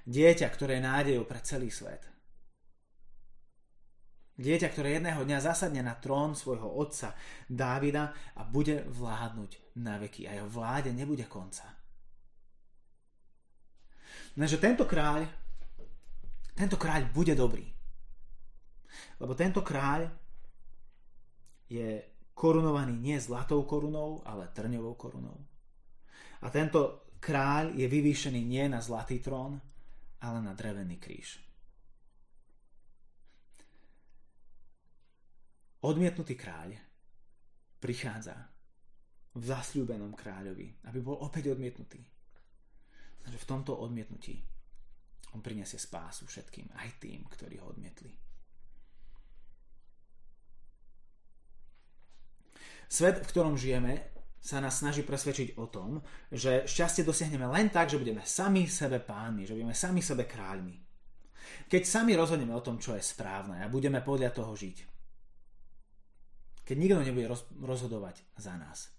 Dieťa, 0.04 0.48
ktoré 0.52 0.80
je 0.80 0.88
nádejou 0.88 1.24
pre 1.24 1.40
celý 1.44 1.72
svet. 1.72 2.04
Dieťa, 4.34 4.68
ktoré 4.74 4.98
jedného 4.98 5.22
dňa 5.24 5.40
zasadne 5.40 5.86
na 5.86 5.94
trón 5.96 6.34
svojho 6.34 6.66
otca 6.66 7.14
Dávida 7.46 8.12
a 8.36 8.42
bude 8.44 8.82
vládnuť 8.90 9.78
na 9.80 10.02
veky. 10.02 10.26
A 10.28 10.42
jeho 10.42 10.50
vláde 10.50 10.90
nebude 10.90 11.30
konca. 11.30 11.70
Lenže 14.34 14.58
tento 14.58 14.90
kráľ, 14.90 15.30
tento 16.58 16.76
kráľ 16.82 17.14
bude 17.14 17.38
dobrý. 17.38 17.70
Lebo 19.22 19.38
tento 19.38 19.62
kráľ 19.62 20.10
je 21.70 22.13
korunovaný 22.34 22.98
nie 22.98 23.18
zlatou 23.22 23.64
korunou, 23.64 24.26
ale 24.26 24.50
trňovou 24.52 24.94
korunou. 24.98 25.38
A 26.44 26.50
tento 26.50 27.08
kráľ 27.24 27.78
je 27.78 27.88
vyvýšený 27.88 28.42
nie 28.44 28.66
na 28.68 28.84
zlatý 28.84 29.24
trón, 29.24 29.62
ale 30.20 30.40
na 30.44 30.52
drevený 30.52 31.00
kríž. 31.00 31.40
Odmietnutý 35.84 36.36
kráľ 36.40 36.80
prichádza 37.80 38.36
v 39.36 39.44
zasľúbenom 39.44 40.16
kráľovi, 40.16 40.88
aby 40.88 41.00
bol 41.04 41.20
opäť 41.20 41.52
odmietnutý. 41.52 42.00
Takže 43.24 43.40
v 43.40 43.50
tomto 43.50 43.76
odmietnutí 43.80 44.36
on 45.36 45.42
prinesie 45.44 45.82
spásu 45.82 46.24
všetkým, 46.24 46.72
aj 46.78 46.90
tým, 47.04 47.28
ktorí 47.28 47.60
ho 47.60 47.72
odmietli. 47.72 48.12
Svet, 52.94 53.26
v 53.26 53.30
ktorom 53.34 53.58
žijeme, 53.58 54.14
sa 54.38 54.62
nás 54.62 54.78
snaží 54.78 55.02
presvedčiť 55.02 55.58
o 55.58 55.66
tom, 55.66 56.06
že 56.30 56.70
šťastie 56.70 57.02
dosiahneme 57.02 57.50
len 57.50 57.74
tak, 57.74 57.90
že 57.90 57.98
budeme 57.98 58.22
sami 58.22 58.70
sebe 58.70 59.02
pánmi, 59.02 59.50
že 59.50 59.58
budeme 59.58 59.74
sami 59.74 60.06
sebe 60.06 60.30
kráľmi. 60.30 60.78
Keď 61.74 61.82
sami 61.90 62.14
rozhodneme 62.14 62.54
o 62.54 62.62
tom, 62.62 62.78
čo 62.78 62.94
je 62.94 63.02
správne 63.02 63.66
a 63.66 63.72
budeme 63.72 63.98
podľa 64.06 64.30
toho 64.30 64.54
žiť. 64.54 64.78
Keď 66.70 66.76
nikto 66.78 67.02
nebude 67.02 67.34
roz- 67.34 67.50
rozhodovať 67.58 68.22
za 68.38 68.54
nás. 68.62 68.94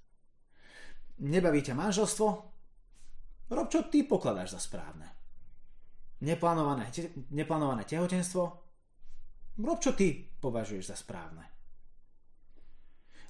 Nebaví 1.23 1.63
ťa 1.63 1.79
manželstvo? 1.79 2.29
Rob, 3.55 3.71
čo 3.71 3.87
ty 3.87 4.03
pokladáš 4.03 4.59
za 4.59 4.61
správne. 4.61 5.07
Neplánované, 6.27 6.91
te- 6.91 7.15
neplánované 7.31 7.87
tehotenstvo? 7.87 8.43
Rob, 9.63 9.79
čo 9.79 9.95
ty 9.95 10.35
považuješ 10.43 10.91
za 10.91 10.99
správne. 10.99 11.54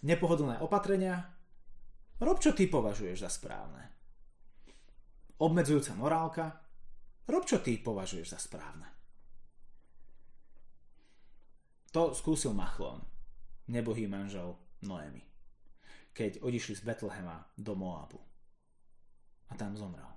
Nepohodlné 0.04 0.60
opatrenia? 0.60 1.16
Rob, 2.20 2.36
čo 2.36 2.52
ty 2.52 2.68
považuješ 2.68 3.24
za 3.24 3.30
správne. 3.32 3.88
Obmedzujúca 5.40 5.96
morálka? 5.96 6.46
Rob, 7.24 7.48
čo 7.48 7.64
ty 7.64 7.80
považuješ 7.80 8.28
za 8.28 8.36
správne. 8.36 8.92
To 11.96 12.12
skúsil 12.12 12.52
Machlon, 12.52 13.00
nebohý 13.72 14.04
manžel 14.10 14.58
Noemi, 14.84 15.24
keď 16.12 16.42
odišli 16.44 16.74
z 16.76 16.82
Betlehema 16.84 17.40
do 17.56 17.72
Moabu. 17.72 18.20
A 19.48 19.56
tam 19.56 19.78
zomrel. 19.78 20.10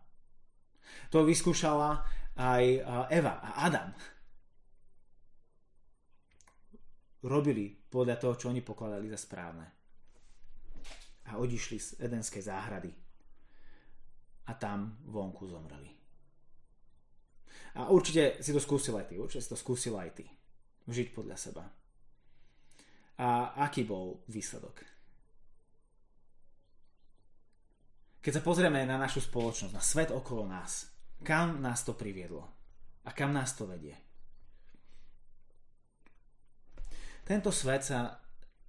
To 1.13 1.21
vyskúšala 1.23 2.01
aj 2.35 2.63
Eva 3.13 3.39
a 3.39 3.49
Adam. 3.69 3.93
Robili 7.23 7.71
podľa 7.71 8.17
toho, 8.17 8.33
čo 8.35 8.49
oni 8.49 8.65
pokladali 8.65 9.05
za 9.13 9.19
správne. 9.21 9.76
A 11.27 11.37
odišli 11.37 11.77
z 11.79 11.89
Edenskej 11.99 12.43
záhrady. 12.43 12.91
A 14.47 14.51
tam 14.55 14.95
vonku 15.03 15.47
zomreli. 15.47 15.91
A 17.75 17.91
určite 17.91 18.39
si 18.39 18.55
to 18.55 18.63
skúsil 18.63 18.95
aj 18.95 19.11
ty. 19.11 19.15
Určite 19.19 19.43
si 19.43 19.51
to 19.51 19.59
skúsil 19.59 19.99
aj 19.99 20.09
ty. 20.17 20.25
Žiť 20.87 21.07
podľa 21.11 21.37
seba. 21.37 21.65
A 23.17 23.57
aký 23.65 23.83
bol 23.83 24.23
výsledok? 24.29 24.85
Keď 28.21 28.31
sa 28.33 28.43
pozrieme 28.43 28.83
na 28.83 28.99
našu 28.99 29.23
spoločnosť, 29.23 29.73
na 29.73 29.83
svet 29.83 30.09
okolo 30.11 30.43
nás, 30.47 30.91
kam 31.23 31.63
nás 31.63 31.83
to 31.87 31.95
priviedlo? 31.95 32.43
A 33.07 33.15
kam 33.15 33.31
nás 33.31 33.55
to 33.55 33.63
vedie? 33.63 33.95
Tento 37.23 37.51
svet 37.51 37.83
sa 37.83 38.19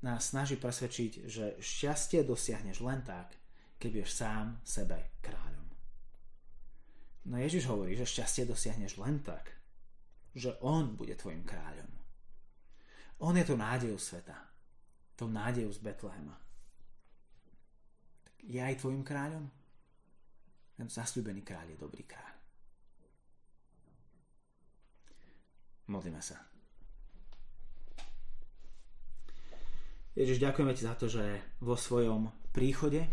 nás 0.03 0.31
snaží 0.31 0.57
presvedčiť, 0.57 1.13
že 1.27 1.45
šťastie 1.59 2.23
dosiahneš 2.23 2.79
len 2.87 3.03
tak, 3.03 3.35
keď 3.79 3.89
budeš 3.91 4.13
sám 4.15 4.47
sebe 4.63 5.19
kráľom. 5.19 5.67
No 7.29 7.37
Ježiš 7.37 7.69
hovorí, 7.69 7.99
že 7.99 8.09
šťastie 8.09 8.47
dosiahneš 8.47 8.97
len 8.99 9.21
tak, 9.21 9.53
že 10.35 10.55
On 10.65 10.97
bude 10.97 11.13
tvojim 11.19 11.43
kráľom. 11.45 11.91
On 13.19 13.35
je 13.35 13.45
to 13.45 13.59
nádejou 13.59 13.99
sveta. 13.99 14.39
To 15.19 15.27
nádejou 15.27 15.75
z 15.75 15.83
Betlehema. 15.83 16.39
Tak 18.23 18.35
je 18.47 18.61
aj 18.63 18.79
tvojim 18.79 19.03
kráľom? 19.03 19.51
Ten 20.79 20.87
zasľúbený 20.87 21.43
kráľ 21.43 21.75
je 21.75 21.83
dobrý 21.83 22.07
kráľ. 22.07 22.35
Modlíme 25.91 26.23
sa. 26.23 26.48
Ježiš, 30.19 30.43
ďakujeme 30.43 30.75
ti 30.75 30.83
za 30.83 30.99
to, 30.99 31.07
že 31.07 31.23
vo 31.63 31.79
svojom 31.79 32.27
príchode 32.51 33.07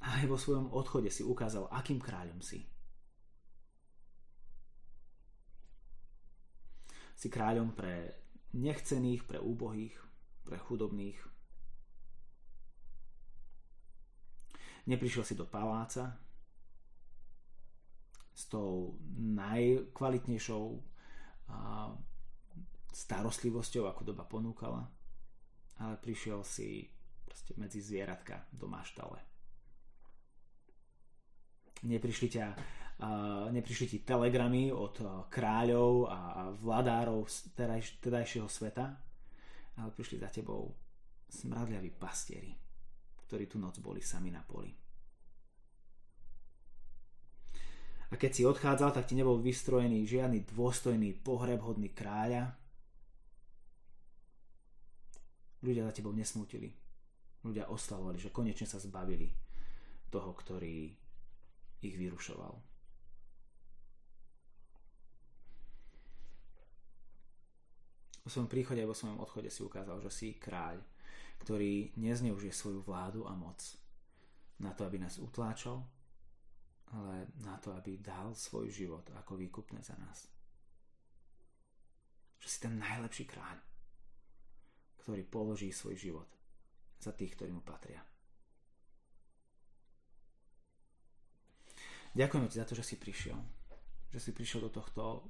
a 0.00 0.24
aj 0.24 0.32
vo 0.32 0.40
svojom 0.40 0.72
odchode 0.72 1.12
si 1.12 1.20
ukázal, 1.20 1.68
akým 1.68 2.00
kráľom 2.00 2.40
si. 2.40 2.64
Si 7.12 7.28
kráľom 7.28 7.76
pre 7.76 8.16
nechcených, 8.56 9.28
pre 9.28 9.36
úbohých, 9.36 9.92
pre 10.48 10.56
chudobných. 10.56 11.20
Neprišiel 14.88 15.28
si 15.28 15.36
do 15.36 15.44
paláca, 15.44 16.16
s 18.32 18.48
tou 18.48 18.96
najkvalitnejšou 19.20 20.64
starostlivosťou, 22.88 23.84
ako 23.84 24.02
doba 24.16 24.24
ponúkala, 24.24 24.88
ale 25.78 25.94
prišiel 25.96 26.42
si 26.42 26.90
proste 27.24 27.54
medzi 27.54 27.78
zvieratka 27.78 28.50
do 28.50 28.66
maštale. 28.66 29.22
Neprišli, 31.86 32.28
ťa, 32.34 32.46
neprišli 33.54 33.86
ti 33.86 33.98
telegramy 34.02 34.74
od 34.74 34.98
kráľov 35.30 36.10
a 36.10 36.50
vládárov 36.50 37.22
tedaj, 37.54 38.02
tedajšieho 38.02 38.50
sveta, 38.50 38.98
ale 39.78 39.94
prišli 39.94 40.18
za 40.18 40.26
tebou 40.26 40.74
smradľaví 41.30 41.94
pastieri, 41.94 42.50
ktorí 43.30 43.46
tu 43.46 43.62
noc 43.62 43.78
boli 43.78 44.02
sami 44.02 44.34
na 44.34 44.42
poli. 44.42 44.74
A 48.10 48.18
keď 48.18 48.30
si 48.34 48.42
odchádzal, 48.42 48.90
tak 48.90 49.06
ti 49.06 49.14
nebol 49.14 49.38
vystrojený 49.38 50.02
žiadny 50.02 50.50
dôstojný 50.50 51.14
pohreb 51.22 51.62
hodný 51.62 51.94
kráľa. 51.94 52.57
Ľudia 55.62 55.86
za 55.90 55.92
tebou 55.94 56.14
nesmútili. 56.14 56.70
Ľudia 57.42 57.70
oslavovali, 57.70 58.18
že 58.18 58.34
konečne 58.34 58.66
sa 58.66 58.78
zbavili 58.78 59.30
toho, 60.10 60.30
ktorý 60.34 60.90
ich 61.82 61.94
vyrušoval. 61.94 62.54
Vo 68.28 68.36
svojom 68.36 68.50
príchode 68.50 68.84
a 68.84 68.90
vo 68.90 68.92
svojom 68.92 69.24
odchode 69.24 69.48
si 69.48 69.64
ukázal, 69.64 70.04
že 70.04 70.10
si 70.12 70.28
kráľ, 70.36 70.84
ktorý 71.40 71.96
nezneužije 71.96 72.52
svoju 72.52 72.84
vládu 72.84 73.24
a 73.24 73.32
moc 73.32 73.56
na 74.60 74.74
to, 74.74 74.84
aby 74.84 75.00
nás 75.00 75.16
utláčal, 75.16 75.80
ale 76.92 77.30
na 77.40 77.56
to, 77.56 77.72
aby 77.72 77.96
dal 78.00 78.36
svoj 78.36 78.68
život 78.68 79.06
ako 79.16 79.38
výkupné 79.38 79.80
za 79.80 79.96
nás. 79.96 80.28
Že 82.42 82.48
si 82.48 82.58
ten 82.60 82.74
najlepší 82.76 83.24
kráľ, 83.24 83.56
ktorý 85.08 85.24
položí 85.24 85.72
svoj 85.72 85.96
život 85.96 86.28
za 87.00 87.16
tých, 87.16 87.32
ktorí 87.32 87.48
mu 87.48 87.64
patria. 87.64 88.04
Ďakujeme 92.12 92.52
ti 92.52 92.60
za 92.60 92.68
to, 92.68 92.76
že 92.76 92.84
si 92.84 93.00
prišiel. 93.00 93.40
Že 94.12 94.20
si 94.20 94.30
prišiel 94.36 94.68
do 94.68 94.70
tohto 94.72 95.24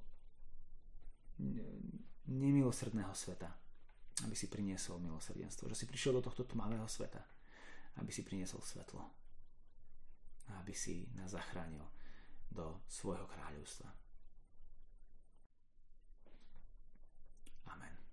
nemilosrdného 2.27 3.15
sveta, 3.15 3.55
aby 4.27 4.35
si 4.35 4.51
priniesol 4.51 4.99
milosrdenstvo. 4.99 5.71
Že 5.71 5.79
si 5.79 5.87
prišiel 5.87 6.19
do 6.19 6.27
tohto 6.27 6.43
tmavého 6.43 6.91
sveta, 6.91 7.23
aby 8.03 8.11
si 8.11 8.27
priniesol 8.27 8.59
svetlo 8.59 9.07
aby 10.57 10.73
si 10.73 11.05
nás 11.13 11.37
zachránil 11.37 11.85
do 12.49 12.81
svojho 12.89 13.29
kráľovstva. 13.29 13.89